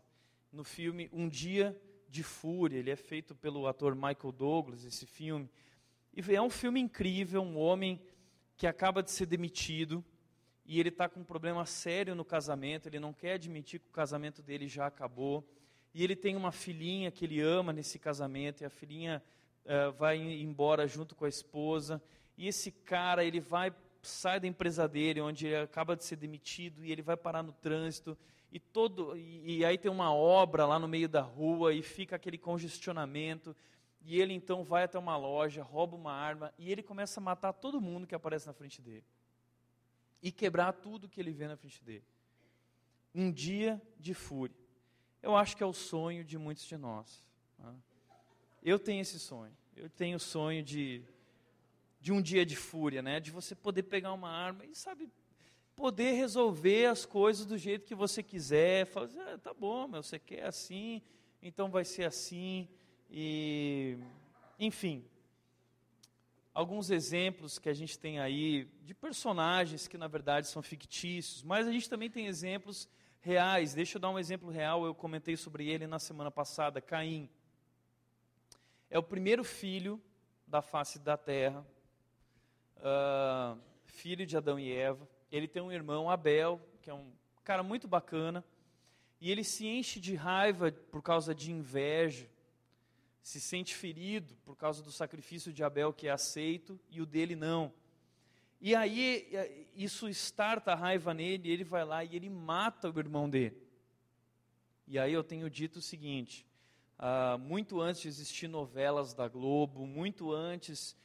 no 0.52 0.64
filme 0.64 1.08
Um 1.12 1.28
Dia 1.28 1.80
de 2.10 2.22
Fúria, 2.22 2.78
ele 2.78 2.90
é 2.90 2.96
feito 2.96 3.34
pelo 3.34 3.66
ator 3.66 3.94
Michael 3.94 4.32
Douglas, 4.32 4.84
esse 4.84 5.06
filme. 5.06 5.48
E 6.12 6.34
é 6.34 6.42
um 6.42 6.50
filme 6.50 6.80
incrível, 6.80 7.40
um 7.40 7.56
homem 7.56 8.02
que 8.56 8.66
acaba 8.66 9.02
de 9.02 9.10
ser 9.10 9.26
demitido 9.26 10.04
e 10.70 10.78
ele 10.78 10.88
está 10.88 11.08
com 11.08 11.18
um 11.18 11.24
problema 11.24 11.66
sério 11.66 12.14
no 12.14 12.24
casamento, 12.24 12.88
ele 12.88 13.00
não 13.00 13.12
quer 13.12 13.32
admitir 13.32 13.80
que 13.80 13.88
o 13.88 13.92
casamento 13.92 14.40
dele 14.40 14.68
já 14.68 14.86
acabou. 14.86 15.44
E 15.92 16.04
ele 16.04 16.14
tem 16.14 16.36
uma 16.36 16.52
filhinha 16.52 17.10
que 17.10 17.24
ele 17.24 17.40
ama 17.40 17.72
nesse 17.72 17.98
casamento, 17.98 18.60
e 18.60 18.64
a 18.64 18.70
filhinha 18.70 19.20
uh, 19.64 19.90
vai 19.90 20.16
embora 20.16 20.86
junto 20.86 21.16
com 21.16 21.24
a 21.24 21.28
esposa. 21.28 22.00
E 22.38 22.46
esse 22.46 22.70
cara, 22.70 23.24
ele 23.24 23.40
vai, 23.40 23.74
sai 24.02 24.40
da 24.40 24.46
empresa 24.46 24.88
dele, 24.88 25.20
onde 25.20 25.46
ele 25.46 25.56
acaba 25.56 25.96
de 25.96 26.04
ser 26.04 26.16
demitido, 26.16 26.84
e 26.84 26.90
ele 26.90 27.02
vai 27.02 27.16
parar 27.16 27.42
no 27.42 27.52
trânsito. 27.52 28.16
E, 28.52 28.58
todo, 28.58 29.16
e, 29.16 29.58
e 29.58 29.64
aí 29.64 29.78
tem 29.78 29.90
uma 29.90 30.12
obra 30.12 30.66
lá 30.66 30.78
no 30.78 30.88
meio 30.88 31.08
da 31.08 31.20
rua, 31.20 31.72
e 31.74 31.82
fica 31.82 32.16
aquele 32.16 32.38
congestionamento. 32.38 33.54
E 34.02 34.20
ele 34.20 34.32
então 34.32 34.64
vai 34.64 34.84
até 34.84 34.98
uma 34.98 35.16
loja, 35.16 35.62
rouba 35.62 35.96
uma 35.96 36.12
arma, 36.12 36.52
e 36.58 36.72
ele 36.72 36.82
começa 36.82 37.20
a 37.20 37.22
matar 37.22 37.52
todo 37.52 37.80
mundo 37.80 38.06
que 38.06 38.14
aparece 38.14 38.46
na 38.46 38.52
frente 38.52 38.80
dele. 38.80 39.04
E 40.22 40.32
quebrar 40.32 40.72
tudo 40.72 41.08
que 41.08 41.20
ele 41.20 41.32
vê 41.32 41.46
na 41.46 41.56
frente 41.56 41.82
dele. 41.84 42.04
Um 43.14 43.30
dia 43.30 43.80
de 43.98 44.14
fúria. 44.14 44.56
Eu 45.22 45.36
acho 45.36 45.56
que 45.56 45.62
é 45.62 45.66
o 45.66 45.72
sonho 45.72 46.24
de 46.24 46.38
muitos 46.38 46.64
de 46.64 46.76
nós. 46.76 47.26
Tá? 47.58 47.74
Eu 48.62 48.78
tenho 48.78 49.02
esse 49.02 49.18
sonho. 49.18 49.54
Eu 49.76 49.88
tenho 49.88 50.16
o 50.16 50.20
sonho 50.20 50.62
de, 50.62 51.02
de 52.00 52.12
um 52.12 52.22
dia 52.22 52.46
de 52.46 52.56
fúria, 52.56 53.02
né? 53.02 53.20
De 53.20 53.30
você 53.30 53.54
poder 53.54 53.82
pegar 53.84 54.12
uma 54.12 54.30
arma 54.30 54.64
e, 54.64 54.74
sabe, 54.74 55.10
poder 55.76 56.12
resolver 56.12 56.86
as 56.86 57.04
coisas 57.04 57.44
do 57.46 57.58
jeito 57.58 57.86
que 57.86 57.94
você 57.94 58.22
quiser. 58.22 58.86
Fazer, 58.86 59.20
ah, 59.20 59.38
tá 59.38 59.52
bom, 59.52 59.86
meu, 59.86 60.02
você 60.02 60.18
quer 60.18 60.46
assim, 60.46 61.02
então 61.42 61.70
vai 61.70 61.84
ser 61.84 62.04
assim. 62.04 62.68
E, 63.10 63.98
enfim, 64.58 65.04
alguns 66.54 66.90
exemplos 66.90 67.58
que 67.58 67.68
a 67.68 67.74
gente 67.74 67.98
tem 67.98 68.18
aí 68.18 68.68
de 68.82 68.94
personagens 68.94 69.86
que 69.86 69.98
na 69.98 70.08
verdade 70.08 70.48
são 70.48 70.62
fictícios, 70.62 71.42
mas 71.42 71.66
a 71.66 71.72
gente 71.72 71.88
também 71.88 72.10
tem 72.10 72.26
exemplos 72.26 72.88
reais. 73.20 73.74
Deixa 73.74 73.96
eu 73.96 74.00
dar 74.00 74.10
um 74.10 74.18
exemplo 74.18 74.50
real, 74.50 74.84
eu 74.84 74.94
comentei 74.94 75.36
sobre 75.36 75.68
ele 75.68 75.86
na 75.86 75.98
semana 75.98 76.30
passada, 76.30 76.80
Caim. 76.80 77.28
É 78.88 78.98
o 78.98 79.02
primeiro 79.02 79.44
filho 79.44 80.00
da 80.46 80.60
face 80.60 80.98
da 80.98 81.16
terra, 81.16 81.64
uh, 82.80 83.58
filho 83.84 84.26
de 84.26 84.36
Adão 84.36 84.58
e 84.58 84.72
Eva. 84.72 85.08
Ele 85.30 85.46
tem 85.46 85.62
um 85.62 85.72
irmão, 85.72 86.10
Abel, 86.10 86.60
que 86.82 86.90
é 86.90 86.94
um 86.94 87.12
cara 87.44 87.62
muito 87.62 87.86
bacana, 87.86 88.44
e 89.20 89.30
ele 89.30 89.44
se 89.44 89.66
enche 89.66 90.00
de 90.00 90.14
raiva 90.14 90.72
por 90.72 91.02
causa 91.02 91.34
de 91.34 91.52
inveja, 91.52 92.28
se 93.22 93.40
sente 93.40 93.74
ferido 93.74 94.34
por 94.44 94.56
causa 94.56 94.82
do 94.82 94.90
sacrifício 94.90 95.52
de 95.52 95.62
Abel 95.62 95.92
que 95.92 96.08
é 96.08 96.10
aceito 96.10 96.80
e 96.88 97.00
o 97.00 97.06
dele 97.06 97.36
não. 97.36 97.72
E 98.60 98.74
aí 98.74 99.28
é, 99.32 99.66
isso 99.74 100.08
starta 100.08 100.72
a 100.72 100.74
raiva 100.74 101.12
nele, 101.12 101.50
ele 101.50 101.64
vai 101.64 101.84
lá 101.84 102.02
e 102.02 102.16
ele 102.16 102.28
mata 102.28 102.90
o 102.90 102.98
irmão 102.98 103.28
dele. 103.28 103.56
E 104.86 104.98
aí 104.98 105.12
eu 105.12 105.22
tenho 105.22 105.48
dito 105.48 105.78
o 105.78 105.82
seguinte: 105.82 106.46
uh, 106.98 107.38
muito 107.38 107.80
antes 107.80 108.02
de 108.02 108.08
existir 108.08 108.48
novelas 108.48 109.14
da 109.14 109.28
Globo, 109.28 109.86
muito 109.86 110.32
antes 110.32 110.96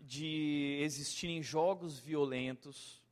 de 0.00 0.78
existirem 0.82 1.42
jogos 1.42 1.98
violentos, 1.98 3.02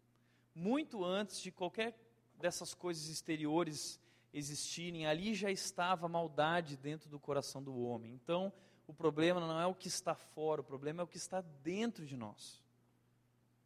muito 0.55 1.05
antes 1.05 1.41
de 1.41 1.51
qualquer 1.51 1.97
dessas 2.39 2.75
coisas 2.75 3.09
exteriores 3.09 4.01
existirem, 4.33 5.07
ali 5.07 5.35
já 5.35 5.51
estava 5.51 6.07
a 6.07 6.09
maldade 6.09 6.77
dentro 6.77 7.09
do 7.09 7.19
coração 7.19 7.63
do 7.63 7.77
homem. 7.81 8.13
Então, 8.13 8.53
o 8.87 8.93
problema 8.93 9.41
não 9.41 9.61
é 9.61 9.67
o 9.67 9.75
que 9.75 9.89
está 9.89 10.15
fora, 10.15 10.61
o 10.61 10.65
problema 10.65 11.03
é 11.03 11.05
o 11.05 11.09
que 11.09 11.17
está 11.17 11.41
dentro 11.41 12.07
de 12.07 12.17
nós. 12.17 12.63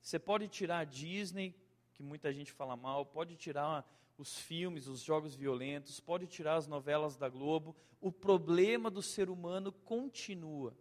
Você 0.01 0.19
pode 0.19 0.49
tirar 0.49 0.79
a 0.79 0.85
Disney, 0.85 1.55
que 1.95 2.03
muita 2.03 2.33
gente 2.33 2.51
fala 2.51 2.77
mal, 2.77 3.07
pode 3.07 3.37
tirar 3.37 3.87
os 4.19 4.37
filmes, 4.37 4.87
os 4.87 5.01
jogos 5.01 5.35
violentos, 5.35 6.01
pode 6.01 6.27
tirar 6.27 6.57
as 6.57 6.67
novelas 6.67 7.17
da 7.17 7.29
Globo, 7.29 7.75
o 8.01 8.11
problema 8.11 8.91
do 8.91 9.03
ser 9.03 9.31
humano 9.31 9.73
continua. 9.73 10.77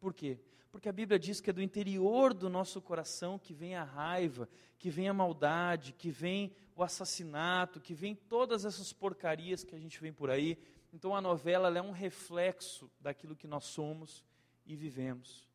Por 0.00 0.14
quê? 0.14 0.40
Porque 0.72 0.88
a 0.88 0.92
Bíblia 0.92 1.18
diz 1.18 1.38
que 1.38 1.50
é 1.50 1.52
do 1.52 1.60
interior 1.62 2.32
do 2.32 2.48
nosso 2.48 2.80
coração 2.80 3.38
que 3.38 3.52
vem 3.52 3.76
a 3.76 3.84
raiva, 3.84 4.48
que 4.78 4.88
vem 4.88 5.06
a 5.06 5.12
maldade, 5.12 5.92
que 5.92 6.10
vem 6.10 6.50
o 6.74 6.82
assassinato, 6.82 7.78
que 7.78 7.92
vem 7.92 8.14
todas 8.14 8.64
essas 8.64 8.90
porcarias 8.90 9.62
que 9.62 9.74
a 9.74 9.78
gente 9.78 10.00
vê 10.00 10.10
por 10.10 10.30
aí. 10.30 10.58
Então 10.90 11.14
a 11.14 11.20
novela 11.20 11.76
é 11.76 11.82
um 11.82 11.90
reflexo 11.90 12.90
daquilo 12.98 13.36
que 13.36 13.46
nós 13.46 13.64
somos 13.64 14.24
e 14.64 14.74
vivemos. 14.74 15.46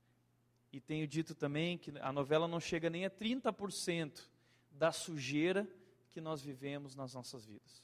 E 0.71 0.79
tenho 0.79 1.07
dito 1.07 1.33
também 1.33 1.79
que 1.79 1.91
a 1.99 2.11
novela 2.11 2.47
não 2.47 2.59
chega 2.59 2.87
nem 2.87 3.03
a 3.03 3.09
30% 3.09 4.21
da 4.69 4.91
sujeira 4.91 5.67
que 6.11 6.21
nós 6.21 6.43
vivemos 6.43 6.95
nas 6.95 7.15
nossas 7.15 7.43
vidas. 7.43 7.83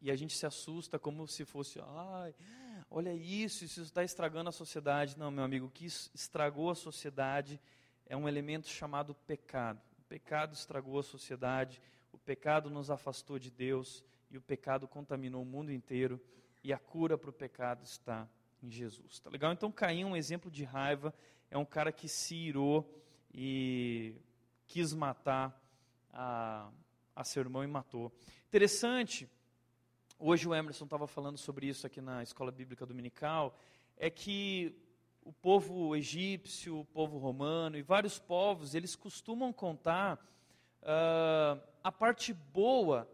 E 0.00 0.10
a 0.10 0.16
gente 0.16 0.34
se 0.34 0.46
assusta 0.46 0.98
como 0.98 1.26
se 1.26 1.44
fosse, 1.44 1.78
ai, 1.80 2.34
olha 2.90 3.12
isso, 3.14 3.64
isso 3.64 3.82
está 3.82 4.02
estragando 4.02 4.48
a 4.48 4.52
sociedade. 4.52 5.18
Não, 5.18 5.30
meu 5.30 5.44
amigo, 5.44 5.66
o 5.66 5.70
que 5.70 5.86
estragou 5.86 6.70
a 6.70 6.74
sociedade 6.74 7.60
é 8.06 8.16
um 8.16 8.28
elemento 8.28 8.68
chamado 8.68 9.14
pecado. 9.14 9.80
O 9.98 10.02
pecado 10.08 10.54
estragou 10.54 10.98
a 10.98 11.02
sociedade, 11.02 11.80
o 12.12 12.18
pecado 12.18 12.70
nos 12.70 12.90
afastou 12.90 13.38
de 13.38 13.50
Deus 13.50 14.04
e 14.30 14.36
o 14.36 14.42
pecado 14.42 14.88
contaminou 14.88 15.42
o 15.42 15.46
mundo 15.46 15.72
inteiro. 15.72 16.20
E 16.62 16.72
a 16.72 16.78
cura 16.78 17.16
para 17.16 17.30
o 17.30 17.32
pecado 17.32 17.84
está 17.84 18.28
em 18.62 18.70
Jesus. 18.70 19.20
Tá 19.20 19.30
legal? 19.30 19.52
Então 19.52 19.70
Caim 19.70 20.02
é 20.02 20.06
um 20.06 20.16
exemplo 20.16 20.50
de 20.50 20.64
raiva 20.64 21.14
é 21.50 21.56
um 21.56 21.64
cara 21.64 21.90
que 21.92 22.08
se 22.08 22.34
irou 22.34 23.02
e 23.32 24.14
quis 24.66 24.92
matar 24.92 25.58
a, 26.12 26.70
a 27.14 27.24
seu 27.24 27.42
irmão 27.42 27.64
e 27.64 27.66
matou. 27.66 28.12
Interessante, 28.46 29.28
hoje 30.18 30.48
o 30.48 30.54
Emerson 30.54 30.84
estava 30.84 31.06
falando 31.06 31.38
sobre 31.38 31.66
isso 31.66 31.86
aqui 31.86 32.00
na 32.00 32.22
Escola 32.22 32.50
Bíblica 32.50 32.84
Dominical, 32.84 33.56
é 33.96 34.10
que 34.10 34.74
o 35.22 35.32
povo 35.32 35.94
egípcio, 35.94 36.80
o 36.80 36.84
povo 36.84 37.18
romano 37.18 37.76
e 37.76 37.82
vários 37.82 38.18
povos, 38.18 38.74
eles 38.74 38.96
costumam 38.96 39.52
contar 39.52 40.16
uh, 40.82 41.60
a 41.84 41.92
parte 41.92 42.32
boa 42.32 43.08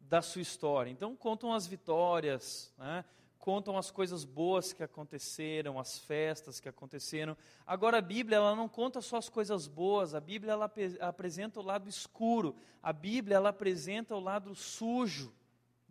da 0.00 0.20
sua 0.20 0.42
história. 0.42 0.90
Então, 0.90 1.16
contam 1.16 1.52
as 1.52 1.66
vitórias, 1.66 2.74
né? 2.76 3.04
contam 3.38 3.78
as 3.78 3.90
coisas 3.90 4.24
boas 4.24 4.72
que 4.72 4.82
aconteceram, 4.82 5.78
as 5.78 5.98
festas 5.98 6.60
que 6.60 6.68
aconteceram. 6.68 7.36
Agora 7.66 7.96
a 7.96 8.02
Bíblia 8.02 8.36
ela 8.36 8.54
não 8.54 8.68
conta 8.68 9.00
só 9.00 9.16
as 9.16 9.30
coisas 9.30 9.66
boas, 9.66 10.14
a 10.14 10.20
Bíblia 10.20 10.52
ela 10.52 10.70
apresenta 11.00 11.58
o 11.58 11.62
lado 11.62 11.88
escuro, 11.88 12.54
a 12.82 12.92
Bíblia 12.92 13.36
ela 13.36 13.48
apresenta 13.48 14.14
o 14.14 14.20
lado 14.20 14.54
sujo 14.54 15.32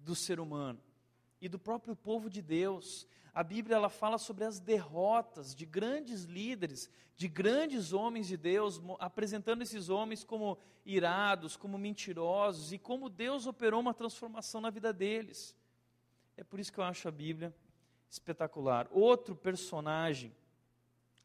do 0.03 0.15
ser 0.15 0.39
humano 0.39 0.79
e 1.41 1.47
do 1.47 1.59
próprio 1.59 1.95
povo 1.95 2.29
de 2.29 2.41
Deus. 2.41 3.07
A 3.33 3.43
Bíblia 3.43 3.75
ela 3.75 3.89
fala 3.89 4.17
sobre 4.17 4.43
as 4.43 4.59
derrotas 4.59 5.55
de 5.55 5.65
grandes 5.65 6.23
líderes, 6.23 6.89
de 7.15 7.27
grandes 7.27 7.93
homens 7.93 8.27
de 8.27 8.35
Deus, 8.35 8.81
apresentando 8.99 9.62
esses 9.62 9.89
homens 9.89 10.23
como 10.23 10.57
irados, 10.85 11.55
como 11.55 11.77
mentirosos 11.77 12.73
e 12.73 12.77
como 12.77 13.09
Deus 13.09 13.45
operou 13.45 13.79
uma 13.79 13.93
transformação 13.93 14.59
na 14.59 14.69
vida 14.69 14.91
deles. 14.91 15.55
É 16.35 16.43
por 16.43 16.59
isso 16.59 16.71
que 16.71 16.79
eu 16.79 16.83
acho 16.83 17.07
a 17.07 17.12
Bíblia 17.12 17.53
espetacular. 18.09 18.88
Outro 18.91 19.35
personagem 19.35 20.35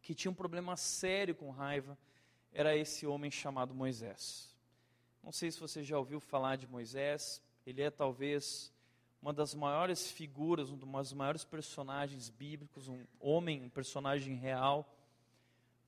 que 0.03 0.15
tinha 0.15 0.31
um 0.31 0.35
problema 0.35 0.77
sério 0.77 1.35
com 1.35 1.51
raiva 1.51 1.97
era 2.53 2.77
esse 2.77 3.07
homem 3.07 3.31
chamado 3.31 3.75
Moisés. 3.75 4.55
Não 5.23 5.33
sei 5.33 5.51
se 5.51 5.59
você 5.59 5.83
já 5.83 5.99
ouviu 5.99 6.21
falar 6.21 6.57
de 6.57 6.67
Moisés, 6.67 7.43
ele 7.67 7.83
é 7.83 7.91
talvez 7.91 8.73
uma 9.21 9.33
das 9.33 9.55
maiores 9.55 10.11
figuras, 10.11 10.71
um 10.71 10.77
dos 10.77 11.13
maiores 11.15 11.45
personagens 11.45 12.29
bíblicos, 12.29 12.89
um 12.89 13.07
homem, 13.19 13.63
um 13.63 13.71
personagem 13.71 14.35
real. 14.35 14.87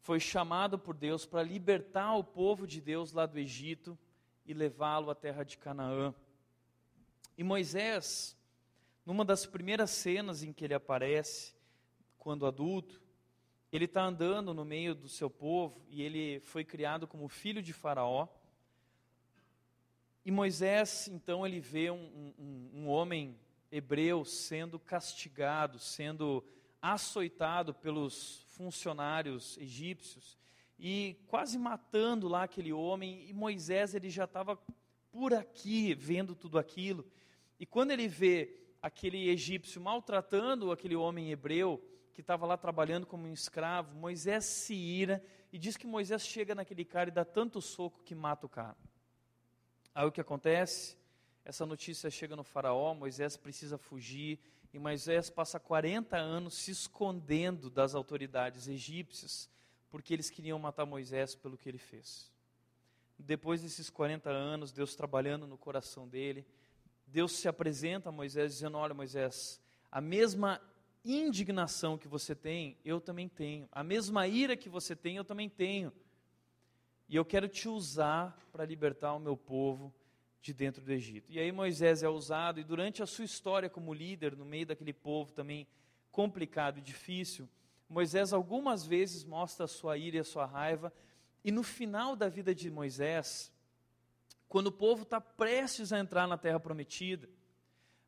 Foi 0.01 0.19
chamado 0.19 0.79
por 0.79 0.95
Deus 0.95 1.27
para 1.27 1.43
libertar 1.43 2.15
o 2.15 2.25
povo 2.25 2.67
de 2.67 2.81
Deus 2.81 3.13
lá 3.13 3.27
do 3.27 3.39
Egito 3.39 3.99
e 4.47 4.55
levá-lo 4.55 5.11
à 5.11 5.15
terra 5.15 5.45
de 5.45 5.59
Canaã. 5.59 6.15
E 7.37 7.45
Moisés, 7.45 8.35
numa 9.05 9.25
das 9.25 9.45
primeiras 9.45 9.91
cenas 9.91 10.43
em 10.43 10.53
que 10.53 10.65
ele 10.65 10.73
aparece, 10.75 11.55
quando 12.19 12.47
adulto, 12.47 13.03
ele 13.71 13.85
está 13.85 14.03
andando 14.03 14.55
no 14.55 14.65
meio 14.65 14.95
do 14.95 15.09
seu 15.09 15.29
povo 15.29 15.85
e 15.91 16.01
ele 16.01 16.41
foi 16.41 16.65
criado 16.65 17.07
como 17.07 17.29
filho 17.29 17.63
de 17.63 17.73
Faraó. 17.73 18.27
E 20.27 20.31
Moisés, 20.33 21.07
então, 21.07 21.47
ele 21.47 21.61
vê 21.61 21.89
um, 21.89 22.35
um, 22.37 22.71
um 22.75 22.89
homem 22.89 23.39
hebreu 23.71 24.25
sendo 24.25 24.77
castigado, 24.77 25.79
sendo 25.79 26.45
açoitado 26.83 27.73
pelos 27.73 28.43
funcionários 28.49 29.57
egípcios 29.57 30.37
e 30.81 31.17
quase 31.29 31.57
matando 31.57 32.27
lá 32.27 32.43
aquele 32.43 32.73
homem. 32.73 33.25
E 33.29 33.33
Moisés, 33.33 33.95
ele 33.95 34.11
já 34.11 34.25
estava 34.25 34.59
por 35.13 35.33
aqui 35.33 35.95
vendo 35.95 36.35
tudo 36.35 36.59
aquilo. 36.59 37.07
E 37.61 37.65
quando 37.65 37.93
ele 37.93 38.09
vê 38.09 38.53
aquele 38.83 39.29
egípcio 39.29 39.81
maltratando 39.81 40.73
aquele 40.73 40.97
homem 40.97 41.31
hebreu 41.31 41.81
que 42.13 42.21
estava 42.21 42.45
lá 42.45 42.57
trabalhando 42.57 43.07
como 43.07 43.29
um 43.29 43.33
escravo, 43.33 43.95
Moisés 43.95 44.45
se 44.45 44.75
ira 44.75 45.23
e 45.53 45.57
diz 45.57 45.77
que 45.77 45.87
Moisés 45.87 46.27
chega 46.27 46.53
naquele 46.53 46.85
cara 46.85 47.11
e 47.11 47.13
dá 47.13 47.25
tanto 47.25 47.63
soco 47.63 48.03
que 48.03 48.13
mata 48.13 48.45
o 48.45 48.49
cara. 48.49 48.77
Aí 49.97 50.05
o 50.05 50.13
que 50.13 50.21
acontece? 50.21 50.95
Essa 51.43 51.65
notícia 51.65 52.11
chega 52.11 52.37
no 52.37 52.45
faraó, 52.45 52.93
Moisés 52.93 53.35
precisa 53.35 53.79
fugir, 53.79 54.39
e 54.71 54.79
Moisés 54.79 55.31
passa 55.31 55.59
40 55.59 56.19
anos 56.19 56.53
se 56.53 56.71
escondendo 56.71 57.71
das 57.71 57.95
autoridades 57.95 58.69
egípcias, 58.69 59.49
porque 59.89 60.13
eles 60.13 60.29
queriam 60.29 60.59
matar 60.59 60.85
Moisés 60.85 61.35
pelo 61.35 61.57
que 61.57 61.67
ele 61.67 61.79
fez. 61.79 62.31
Depois 63.19 63.63
desses 63.63 63.89
40 63.89 64.29
anos, 64.29 64.71
Deus 64.71 64.95
trabalhando 64.95 65.47
no 65.47 65.57
coração 65.57 66.07
dele, 66.07 66.47
Deus 67.07 67.33
se 67.33 67.49
apresenta 67.49 68.11
a 68.11 68.13
Moisés 68.13 68.53
dizendo: 68.53 68.77
Olha, 68.77 68.93
Moisés, 68.93 69.59
a 69.91 70.03
mesma 70.03 70.61
indignação 71.03 71.97
que 71.97 72.07
você 72.07 72.35
tem, 72.35 72.77
eu 72.85 73.01
também 73.01 73.31
tenho. 73.31 73.67
A 73.73 73.83
mesma 73.83 74.29
ira 74.29 74.59
que 74.59 74.69
você 74.69 74.95
tem, 74.95 75.17
eu 75.17 75.25
também 75.25 75.49
tenho. 75.49 75.91
E 77.09 77.17
eu 77.17 77.25
quero 77.25 77.49
te 77.49 77.69
usar 77.69 78.37
para 78.51 78.65
libertar 78.65 79.15
o 79.15 79.21
meu 79.21 79.37
povo 79.37 79.95
de 80.41 80.53
dentro 80.53 80.83
do 80.83 80.93
Egito. 80.93 81.31
E 81.31 81.39
aí 81.39 81.51
Moisés 81.53 82.03
é 82.03 82.09
usado, 82.09 82.61
e 82.61 82.65
durante 82.65 83.03
a 83.03 83.07
sua 83.07 83.25
história 83.25 83.69
como 83.69 83.95
líder, 83.95 84.37
no 84.37 84.45
meio 84.45 84.67
daquele 84.67 84.93
povo 84.93 85.33
também 85.33 85.67
complicado 86.11 86.79
e 86.79 86.83
difícil, 86.83 87.49
Moisés 87.89 88.33
algumas 88.33 88.87
vezes 88.87 89.25
mostra 89.25 89.65
a 89.65 89.69
sua 89.69 89.97
ira 89.97 90.17
e 90.17 90.21
a 90.21 90.25
sua 90.25 90.47
raiva, 90.47 90.93
e 91.45 91.53
no 91.53 91.63
final 91.63 92.17
da 92.17 92.29
vida 92.29 92.55
de 92.55 92.71
Moisés, 92.71 93.53
quando 94.49 94.69
o 94.69 94.73
povo 94.73 95.03
está 95.03 95.21
prestes 95.21 95.93
a 95.93 95.99
entrar 95.99 96.27
na 96.27 96.37
terra 96.37 96.59
prometida, 96.59 97.29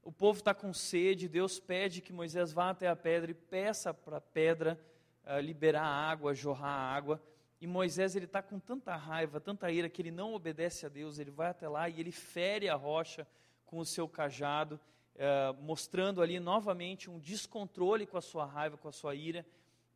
o 0.03 0.11
povo 0.11 0.39
está 0.39 0.55
com 0.55 0.73
sede, 0.73 1.29
Deus 1.29 1.61
pede 1.61 2.01
que 2.01 2.13
Moisés 2.13 2.53
vá 2.53 2.71
até 2.71 2.89
a 2.89 2.97
pedra 2.97 3.31
e 3.31 3.35
peça 3.35 3.93
para 3.93 4.17
a 4.17 4.21
pedra 4.21 4.81
uh, 5.25 5.39
liberar 5.39 5.85
água, 5.85 6.35
jorrar 6.35 6.71
água. 6.71 7.23
E 7.61 7.67
Moisés 7.67 8.15
ele 8.15 8.27
está 8.27 8.41
com 8.41 8.61
tanta 8.61 8.95
raiva, 8.95 9.41
tanta 9.41 9.71
ira, 9.71 9.89
que 9.89 10.01
ele 10.01 10.13
não 10.13 10.33
obedece 10.33 10.87
a 10.87 10.89
Deus, 10.89 11.19
ele 11.19 11.31
vai 11.31 11.49
até 11.49 11.69
lá 11.69 11.89
e 11.89 11.99
ele 11.99 12.13
fere 12.13 12.69
a 12.69 12.77
rocha 12.77 13.27
com 13.67 13.79
o 13.79 13.85
seu 13.85 14.09
cajado, 14.09 14.81
uh, 15.17 15.61
mostrando 15.63 16.23
ali 16.23 16.39
novamente 16.39 17.11
um 17.11 17.19
descontrole 17.19 18.07
com 18.07 18.17
a 18.17 18.21
sua 18.21 18.47
raiva, 18.47 18.77
com 18.77 18.89
a 18.89 18.93
sua 18.93 19.15
ira. 19.15 19.45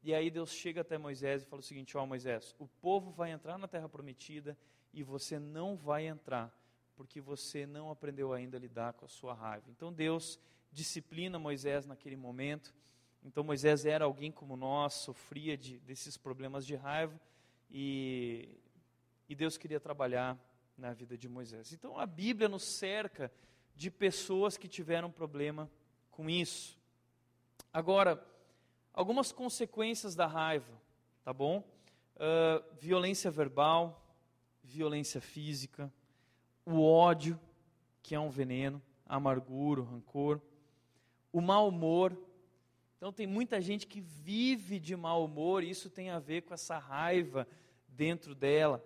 E 0.03 0.13
aí 0.13 0.29
Deus 0.29 0.53
chega 0.53 0.81
até 0.81 0.99
Moisés 0.99 1.43
e 1.43 1.47
fala 1.47 1.61
o 1.61 1.65
seguinte: 1.65 1.97
Ó 1.97 2.05
Moisés, 2.05 2.55
o 2.59 2.67
povo 2.67 3.13
vai 3.13 3.31
entrar 3.31 3.57
na 3.57 3.69
terra 3.69 3.89
prometida 3.89 4.59
e 4.93 5.05
você 5.05 5.39
não 5.39 5.77
vai 5.77 6.07
entrar, 6.07 6.53
porque 6.97 7.21
você 7.21 7.65
não 7.65 7.93
aprendeu 7.93 8.33
ainda 8.33 8.57
a 8.57 8.61
lidar 8.61 8.93
com 8.95 9.05
a 9.05 9.09
sua 9.09 9.35
raiva. 9.35 9.67
Então 9.71 9.93
Deus 9.93 10.39
disciplina 10.73 11.39
Moisés 11.39 11.87
naquele 11.87 12.17
momento. 12.17 12.75
Então 13.23 13.45
Moisés 13.45 13.87
era 13.87 14.05
alguém 14.05 14.33
como 14.33 14.57
nós, 14.57 14.95
sofria 14.95 15.57
de, 15.57 15.79
desses 15.79 16.17
problemas 16.17 16.67
de 16.67 16.75
raiva 16.75 17.19
e, 17.73 18.49
e 19.29 19.35
Deus 19.35 19.57
queria 19.57 19.81
trabalhar 19.81 20.39
na 20.77 20.93
vida 20.93 21.17
de 21.17 21.29
Moisés. 21.29 21.73
Então 21.73 21.99
a 21.99 22.05
Bíblia 22.05 22.49
nos 22.49 22.63
cerca 22.63 23.33
de 23.75 23.91
pessoas 23.91 24.59
que 24.59 24.69
tiveram 24.69 25.11
problema 25.11 25.71
com 26.11 26.29
isso. 26.29 26.79
Agora, 27.73 28.23
algumas 28.93 29.33
consequências 29.33 30.15
da 30.15 30.27
raiva, 30.27 30.73
tá 31.25 31.33
bom? 31.33 31.65
Uh, 32.17 32.63
violência 32.79 33.31
verbal, 33.31 34.07
violência 34.63 35.21
física, 35.21 35.91
o 36.67 36.83
ódio, 36.83 37.41
que 38.03 38.15
é 38.15 38.21
um 38.21 38.29
veneno, 38.29 38.83
amargura, 39.07 39.83
rancor, 39.83 40.41
o 41.33 41.41
mau 41.41 41.69
humor. 41.69 42.17
Então, 43.03 43.13
tem 43.13 43.27
muita 43.27 43.61
gente 43.61 43.85
que 43.85 44.01
vive 44.01 44.79
de 44.79 44.95
mau 44.95 45.25
humor, 45.25 45.65
e 45.65 45.71
isso 45.71 45.91
tem 45.91 46.11
a 46.11 46.21
ver 46.21 46.43
com 46.43 46.55
essa 46.55 46.79
raiva 46.79 47.49
dentro 47.89 48.33
dela. 48.33 48.81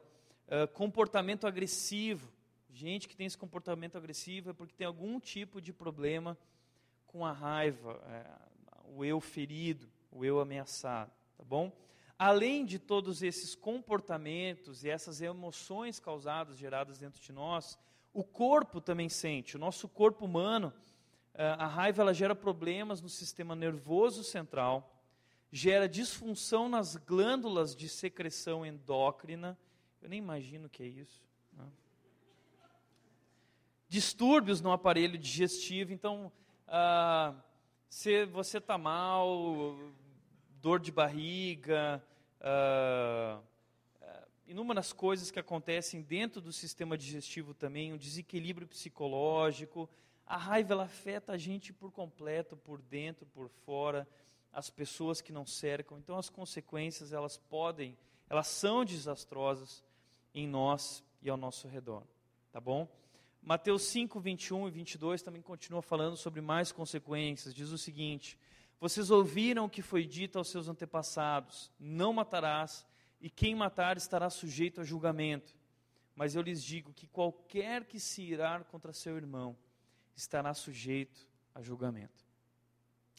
Uh, 0.47 0.67
comportamento 0.73 1.47
agressivo. 1.47 2.33
Gente 2.71 3.09
que 3.09 3.15
tem 3.15 3.27
esse 3.27 3.37
comportamento 3.37 3.99
agressivo 3.99 4.49
é 4.49 4.53
porque 4.55 4.75
tem 4.75 4.87
algum 4.87 5.21
tipo 5.21 5.61
de 5.61 5.71
problema 5.71 6.35
com 7.07 7.27
a 7.27 7.33
raiva, 7.33 8.01
é, 8.09 8.27
o 8.87 9.05
eu 9.05 9.21
ferido, 9.21 9.87
o 10.11 10.25
eu 10.25 10.41
ameaçado, 10.41 11.13
tá 11.37 11.45
bom? 11.45 11.71
além 12.19 12.65
de 12.65 12.79
todos 12.79 13.23
esses 13.23 13.55
comportamentos 13.55 14.83
e 14.83 14.89
essas 14.89 15.21
emoções 15.21 16.01
causadas, 16.01 16.57
geradas 16.57 16.99
dentro 16.99 17.21
de 17.21 17.33
nós, 17.33 17.79
o 18.15 18.25
corpo 18.25 18.81
também 18.81 19.11
sente. 19.11 19.57
O 19.57 19.59
nosso 19.59 19.87
corpo 19.87 20.25
humano, 20.25 20.73
a 21.59 21.67
raiva 21.67 22.03
ela 22.03 22.15
gera 22.15 22.35
problemas 22.35 23.03
no 23.03 23.09
sistema 23.09 23.55
nervoso 23.55 24.25
central, 24.25 24.95
gera 25.51 25.89
disfunção 25.89 26.69
nas 26.69 26.97
glândulas 26.97 27.75
de 27.75 27.89
secreção 27.89 28.65
endócrina. 28.65 29.59
Eu 30.01 30.09
nem 30.09 30.19
imagino 30.19 30.67
o 30.67 30.71
que 30.71 30.83
é 30.83 30.87
isso. 30.87 31.23
Né? 31.53 31.65
Distúrbios 33.89 34.61
no 34.61 34.73
aparelho 34.73 35.19
digestivo. 35.19 35.93
Então, 35.93 36.33
ah, 36.67 37.35
se 37.89 38.27
você 38.27 38.59
está 38.59 38.77
mal, 38.77 39.77
dor 40.61 40.81
de 40.81 40.91
barriga, 40.91 42.03
uh, 42.41 43.43
inúmeras 44.47 44.93
coisas 44.93 45.31
que 45.31 45.39
acontecem 45.39 46.03
dentro 46.03 46.41
do 46.41 46.53
sistema 46.53 46.97
digestivo 46.97 47.55
também, 47.55 47.93
um 47.93 47.97
desequilíbrio 47.97 48.67
psicológico. 48.67 49.89
A 50.27 50.37
raiva 50.37 50.75
ela 50.75 50.85
afeta 50.85 51.33
a 51.33 51.39
gente 51.39 51.73
por 51.73 51.93
completo, 51.93 52.57
por 52.57 52.83
dentro, 52.83 53.25
por 53.27 53.49
fora, 53.49 54.09
as 54.53 54.69
pessoas 54.69 55.21
que 55.21 55.33
não 55.33 55.47
cercam. 55.47 55.99
Então 55.99 56.19
as 56.19 56.29
consequências 56.29 57.13
elas 57.13 57.37
podem, 57.37 57.97
elas 58.29 58.49
são 58.49 58.85
desastrosas 58.85 59.85
em 60.35 60.49
nós 60.49 61.05
e 61.23 61.31
ao 61.31 61.37
nosso 61.37 61.69
redor, 61.69 62.03
tá 62.51 62.61
bom? 62.61 62.89
Mateus 63.41 63.83
5, 63.83 64.19
21 64.19 64.67
e 64.67 64.71
22 64.73 65.23
também 65.23 65.41
continua 65.41 65.81
falando 65.81 66.17
sobre 66.17 66.41
mais 66.41 66.73
consequências. 66.73 67.55
Diz 67.55 67.71
o 67.71 67.79
seguinte: 67.79 68.37
vocês 68.81 69.11
ouviram 69.11 69.67
o 69.67 69.71
que 69.71 69.83
foi 69.83 70.05
dito 70.05 70.37
aos 70.37 70.49
seus 70.49 70.69
antepassados: 70.69 71.71
Não 71.79 72.13
matarás, 72.13 72.85
e 73.21 73.31
quem 73.31 73.55
matar 73.55 73.97
estará 73.97 74.29
sujeito 74.29 74.81
a 74.81 74.85
julgamento. 74.85 75.55
Mas 76.15 76.35
eu 76.35 76.43
lhes 76.43 76.63
digo 76.65 76.93
que 76.93 77.07
qualquer 77.07 77.85
que 77.85 78.01
se 78.01 78.23
irar 78.23 78.65
contra 78.65 78.93
seu 78.93 79.17
irmão 79.17 79.57
estará 80.17 80.55
sujeito 80.55 81.29
a 81.55 81.63
julgamento. 81.63 82.25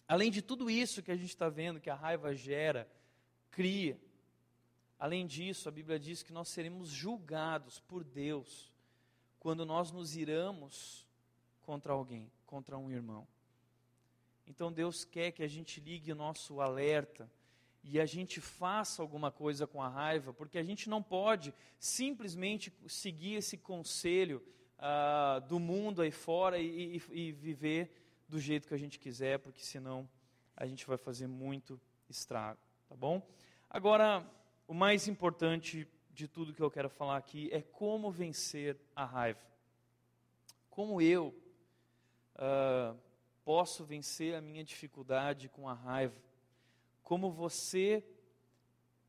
Além 0.07 0.31
de 0.31 0.41
tudo 0.41 0.69
isso 0.69 1.03
que 1.03 1.11
a 1.11 1.15
gente 1.15 1.29
está 1.29 1.47
vendo, 1.47 1.79
que 1.79 1.89
a 1.89 1.95
raiva 1.95 2.33
gera, 2.33 2.89
cria, 3.51 3.99
além 4.97 5.27
disso, 5.27 5.69
a 5.69 5.71
Bíblia 5.71 5.99
diz 5.99 6.23
que 6.23 6.33
nós 6.33 6.47
seremos 6.47 6.89
julgados 6.89 7.79
por 7.81 8.03
Deus 8.03 8.73
quando 9.39 9.65
nós 9.65 9.91
nos 9.91 10.15
iramos 10.15 11.05
contra 11.61 11.93
alguém, 11.93 12.31
contra 12.45 12.77
um 12.77 12.89
irmão. 12.89 13.27
Então 14.47 14.71
Deus 14.71 15.03
quer 15.03 15.31
que 15.31 15.43
a 15.43 15.47
gente 15.47 15.79
ligue 15.79 16.11
o 16.11 16.15
nosso 16.15 16.61
alerta 16.61 17.29
e 17.83 17.99
a 17.99 18.05
gente 18.05 18.41
faça 18.41 19.01
alguma 19.01 19.31
coisa 19.31 19.67
com 19.67 19.81
a 19.81 19.89
raiva, 19.89 20.33
porque 20.33 20.57
a 20.57 20.63
gente 20.63 20.89
não 20.89 21.03
pode 21.03 21.53
simplesmente 21.79 22.73
seguir 22.87 23.35
esse 23.35 23.57
conselho 23.57 24.41
ah, 24.79 25.41
do 25.47 25.59
mundo 25.59 26.01
aí 26.01 26.11
fora 26.11 26.59
e, 26.59 26.97
e, 26.97 27.01
e 27.11 27.31
viver 27.31 27.91
do 28.27 28.39
jeito 28.39 28.67
que 28.67 28.73
a 28.73 28.77
gente 28.77 28.99
quiser, 28.99 29.39
porque 29.39 29.63
senão 29.63 30.07
a 30.55 30.65
gente 30.65 30.85
vai 30.85 30.97
fazer 30.97 31.27
muito 31.27 31.79
estrago, 32.09 32.59
tá 32.87 32.95
bom? 32.95 33.21
Agora, 33.69 34.25
o 34.67 34.73
mais 34.73 35.07
importante 35.07 35.87
de 36.11 36.27
tudo 36.27 36.53
que 36.53 36.61
eu 36.61 36.71
quero 36.71 36.89
falar 36.89 37.17
aqui 37.17 37.49
é 37.51 37.61
como 37.61 38.11
vencer 38.11 38.77
a 38.95 39.05
raiva. 39.05 39.39
Como 40.69 41.01
eu 41.01 41.33
uh, 42.35 42.97
posso 43.45 43.85
vencer 43.85 44.35
a 44.35 44.41
minha 44.41 44.63
dificuldade 44.63 45.47
com 45.49 45.69
a 45.69 45.73
raiva? 45.73 46.19
Como 47.03 47.31
você 47.31 48.03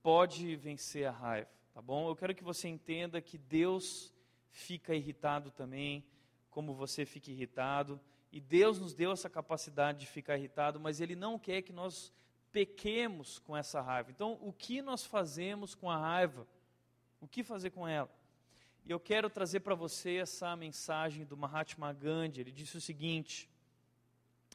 pode 0.02 0.54
vencer 0.56 1.06
a 1.06 1.10
raiva? 1.10 1.50
Tá 1.72 1.82
bom? 1.82 2.08
Eu 2.08 2.16
quero 2.16 2.34
que 2.34 2.44
você 2.44 2.68
entenda 2.68 3.20
que 3.20 3.38
Deus 3.38 4.14
fica 4.50 4.94
irritado 4.94 5.50
também, 5.50 6.04
como 6.50 6.74
você 6.74 7.04
fica 7.04 7.30
irritado. 7.30 8.00
E 8.30 8.40
Deus 8.40 8.78
nos 8.78 8.94
deu 8.94 9.12
essa 9.12 9.30
capacidade 9.30 10.00
de 10.00 10.06
ficar 10.06 10.36
irritado, 10.36 10.78
mas 10.78 11.00
Ele 11.00 11.14
não 11.14 11.38
quer 11.38 11.62
que 11.62 11.72
nós 11.72 12.12
pequemos 12.52 13.38
com 13.38 13.56
essa 13.56 13.80
raiva. 13.80 14.10
Então, 14.10 14.38
o 14.42 14.52
que 14.52 14.82
nós 14.82 15.04
fazemos 15.04 15.74
com 15.74 15.90
a 15.90 15.96
raiva? 15.96 16.46
O 17.20 17.28
que 17.28 17.42
fazer 17.42 17.70
com 17.70 17.86
ela? 17.86 18.10
E 18.84 18.90
eu 18.90 18.98
quero 18.98 19.28
trazer 19.28 19.60
para 19.60 19.74
você 19.74 20.16
essa 20.16 20.54
mensagem 20.56 21.24
do 21.24 21.36
Mahatma 21.36 21.92
Gandhi. 21.92 22.40
Ele 22.40 22.52
disse 22.52 22.76
o 22.76 22.80
seguinte: 22.80 23.48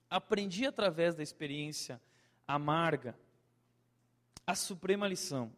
aprendi 0.09 0.65
através 0.65 1.13
da 1.15 1.23
experiência 1.23 2.01
amarga 2.47 3.17
a 4.45 4.55
suprema 4.55 5.07
lição. 5.07 5.51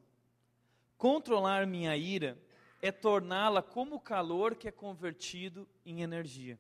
Controlar 0.97 1.65
minha 1.65 1.95
ira 1.95 2.37
é 2.85 2.91
torná-la 2.91 3.63
como 3.63 3.99
calor 3.99 4.53
que 4.53 4.67
é 4.67 4.71
convertido 4.71 5.67
em 5.83 6.03
energia. 6.03 6.59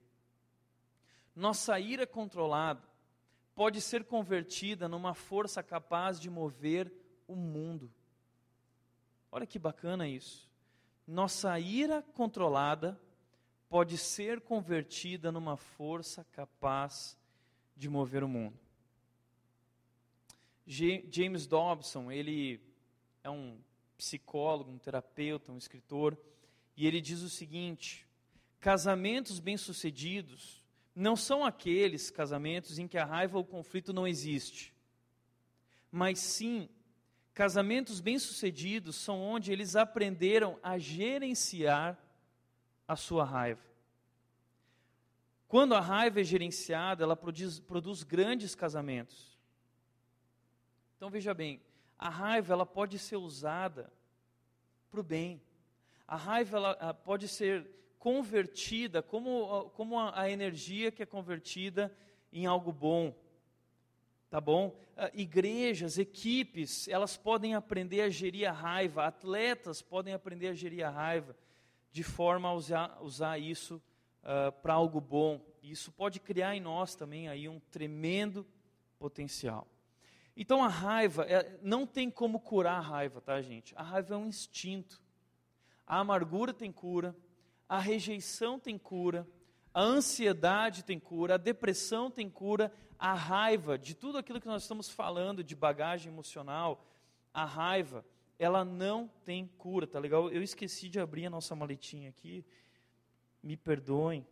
Nossa 1.35 1.79
ira 1.79 2.07
controlada 2.07 2.81
pode 3.53 3.79
ser 3.79 4.03
convertida 4.05 4.89
numa 4.89 5.13
força 5.13 5.61
capaz 5.61 6.19
de 6.19 6.27
mover 6.27 6.91
o 7.27 7.35
mundo. 7.35 7.93
Olha 9.31 9.45
que 9.45 9.59
bacana 9.59 10.07
isso. 10.07 10.49
Nossa 11.05 11.59
ira 11.59 12.01
controlada 12.01 12.99
pode 13.69 13.95
ser 13.95 14.41
convertida 14.41 15.31
numa 15.31 15.55
força 15.55 16.25
capaz 16.31 17.15
de 17.75 17.87
mover 17.87 18.23
o 18.23 18.27
mundo. 18.27 18.59
James 20.65 21.45
Dobson, 21.45 22.11
ele 22.11 22.59
é 23.23 23.29
um 23.29 23.59
psicólogo, 23.97 24.71
um 24.71 24.77
terapeuta, 24.77 25.51
um 25.51 25.57
escritor, 25.57 26.17
e 26.75 26.85
ele 26.85 27.01
diz 27.01 27.21
o 27.21 27.29
seguinte: 27.29 28.07
casamentos 28.59 29.39
bem-sucedidos 29.39 30.63
não 30.95 31.15
são 31.15 31.43
aqueles 31.43 32.09
casamentos 32.09 32.79
em 32.79 32.87
que 32.87 32.97
a 32.97 33.05
raiva 33.05 33.37
ou 33.37 33.43
o 33.43 33.47
conflito 33.47 33.93
não 33.93 34.07
existe, 34.07 34.73
mas 35.91 36.19
sim 36.19 36.69
casamentos 37.33 37.99
bem-sucedidos 37.99 38.95
são 38.95 39.21
onde 39.21 39.51
eles 39.51 39.75
aprenderam 39.75 40.57
a 40.63 40.77
gerenciar 40.77 41.99
a 42.87 42.95
sua 42.95 43.25
raiva. 43.25 43.61
Quando 45.47 45.75
a 45.75 45.81
raiva 45.81 46.21
é 46.21 46.23
gerenciada, 46.23 47.03
ela 47.03 47.15
produz, 47.15 47.59
produz 47.59 48.03
grandes 48.03 48.55
casamentos. 48.55 49.37
Então 50.97 51.09
veja 51.09 51.33
bem, 51.33 51.61
a 51.97 52.09
raiva 52.09 52.53
ela 52.53 52.65
pode 52.65 52.99
ser 52.99 53.15
usada 53.15 53.91
para 54.89 54.99
o 54.99 55.03
bem. 55.03 55.41
A 56.07 56.15
raiva 56.15 56.57
ela, 56.57 56.93
pode 56.93 57.27
ser 57.27 57.67
convertida 57.97 59.01
como, 59.01 59.69
como 59.71 59.99
a, 59.99 60.21
a, 60.21 60.29
energia 60.29 60.91
que 60.91 61.01
é 61.01 61.05
convertida 61.05 61.91
em 62.31 62.45
algo 62.45 62.71
bom. 62.71 63.15
Tá 64.29 64.39
bom? 64.39 64.77
Uh, 64.95 65.09
igrejas, 65.13 65.97
equipes, 65.97 66.87
elas 66.87 67.17
podem 67.17 67.55
aprender 67.55 68.01
a 68.01 68.09
gerir 68.09 68.49
a 68.49 68.51
raiva, 68.51 69.05
atletas 69.05 69.81
podem 69.81 70.13
aprender 70.13 70.49
a 70.49 70.53
gerir 70.53 70.85
a 70.85 70.89
raiva, 70.89 71.35
de 71.91 72.03
forma 72.03 72.49
a 72.49 72.53
usar, 72.53 72.97
usar 73.01 73.39
isso 73.39 73.81
uh, 74.21 74.51
para 74.61 74.73
algo 74.73 74.99
bom. 74.99 75.41
E 75.61 75.71
isso 75.71 75.91
pode 75.91 76.19
criar 76.19 76.55
em 76.55 76.59
nós 76.59 76.95
também 76.95 77.27
aí 77.27 77.47
um 77.47 77.59
tremendo 77.71 78.45
potencial. 78.99 79.67
Então 80.35 80.63
a 80.63 80.67
raiva, 80.67 81.23
é, 81.23 81.57
não 81.61 81.87
tem 81.87 82.11
como 82.11 82.39
curar 82.39 82.77
a 82.77 82.81
raiva, 82.81 83.21
tá, 83.21 83.41
gente? 83.41 83.73
A 83.77 83.83
raiva 83.83 84.15
é 84.15 84.17
um 84.17 84.27
instinto. 84.27 85.01
A 85.87 85.99
amargura 85.99 86.53
tem 86.53 86.71
cura, 86.71 87.15
a 87.69 87.79
rejeição 87.79 88.59
tem 88.59 88.77
cura, 88.77 89.25
a 89.73 89.81
ansiedade 89.81 90.83
tem 90.83 90.99
cura, 90.99 91.35
a 91.35 91.37
depressão 91.37 92.11
tem 92.11 92.29
cura, 92.29 92.73
a 92.97 93.13
raiva, 93.13 93.77
de 93.77 93.93
tudo 93.93 94.17
aquilo 94.17 94.41
que 94.41 94.47
nós 94.47 94.63
estamos 94.63 94.89
falando 94.89 95.43
de 95.43 95.55
bagagem 95.55 96.11
emocional, 96.11 96.85
a 97.33 97.45
raiva, 97.45 98.03
ela 98.37 98.65
não 98.65 99.07
tem 99.23 99.47
cura, 99.57 99.87
tá 99.87 99.99
legal? 99.99 100.29
Eu 100.29 100.41
esqueci 100.41 100.89
de 100.89 100.99
abrir 100.99 101.27
a 101.27 101.29
nossa 101.29 101.55
maletinha 101.55 102.09
aqui, 102.09 102.43
me 103.41 103.55
perdoem. 103.55 104.25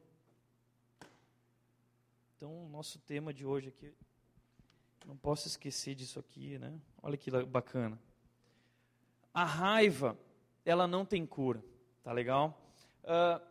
Então, 2.35 2.65
o 2.65 2.69
nosso 2.69 2.99
tema 2.99 3.33
de 3.33 3.45
hoje 3.45 3.69
aqui 3.69 3.93
não 5.05 5.17
posso 5.17 5.47
esquecer 5.47 5.95
disso 5.95 6.19
aqui, 6.19 6.57
né? 6.57 6.79
Olha 7.01 7.17
que 7.17 7.29
bacana. 7.45 7.99
A 9.33 9.43
raiva, 9.43 10.17
ela 10.65 10.87
não 10.87 11.05
tem 11.05 11.25
cura, 11.25 11.63
tá 12.03 12.11
legal? 12.11 12.61
Uh, 13.03 13.43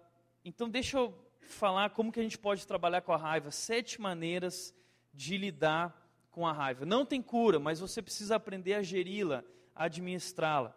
então 0.45 0.69
deixa 0.69 0.97
eu 0.97 1.15
falar 1.41 1.91
como 1.91 2.12
que 2.12 2.21
a 2.21 2.23
gente 2.23 2.38
pode 2.38 2.67
trabalhar 2.67 3.03
com 3.03 3.12
a 3.12 3.17
raiva. 3.17 3.51
Sete 3.51 4.01
maneiras 4.01 4.75
de 5.12 5.37
lidar 5.37 6.03
com 6.31 6.47
a 6.47 6.53
raiva. 6.53 6.87
Não 6.87 7.05
tem 7.05 7.21
cura, 7.21 7.59
mas 7.59 7.81
você 7.81 8.01
precisa 8.01 8.37
aprender 8.37 8.75
a 8.75 8.83
geri-la, 8.83 9.45
a 9.75 9.85
administrá-la. 9.85 10.75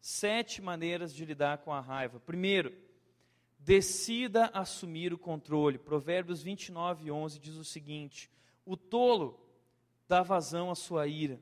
Sete 0.00 0.60
maneiras 0.60 1.14
de 1.14 1.24
lidar 1.24 1.58
com 1.58 1.72
a 1.72 1.80
raiva. 1.80 2.20
Primeiro, 2.20 2.72
decida 3.58 4.46
assumir 4.52 5.12
o 5.12 5.18
controle. 5.18 5.78
Provérbios 5.78 6.42
29, 6.42 7.10
11 7.10 7.38
diz 7.38 7.56
o 7.56 7.64
seguinte: 7.64 8.30
O 8.64 8.76
tolo 8.76 9.45
dá 10.08 10.22
vazão 10.22 10.70
à 10.70 10.74
sua 10.74 11.06
ira, 11.06 11.40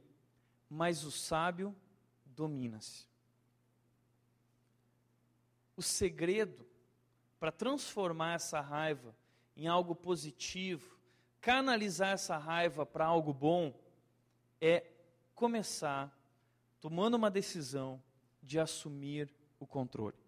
mas 0.69 1.05
o 1.05 1.11
sábio 1.11 1.75
domina-se. 2.25 3.07
O 5.77 5.83
segredo 5.83 6.67
para 7.39 7.53
transformar 7.53 8.35
essa 8.35 8.61
raiva 8.61 9.15
em 9.57 9.67
algo 9.67 9.95
positivo, 9.95 10.99
canalizar 11.41 12.13
essa 12.13 12.37
raiva 12.37 12.87
para 12.87 13.05
algo 13.05 13.33
bom, 13.33 13.79
é 14.61 14.87
começar 15.35 16.17
tomando 16.81 17.15
uma 17.15 17.31
decisão 17.31 18.03
de 18.43 18.59
assumir 18.59 19.33
o 19.59 19.67
controle. 19.67 20.24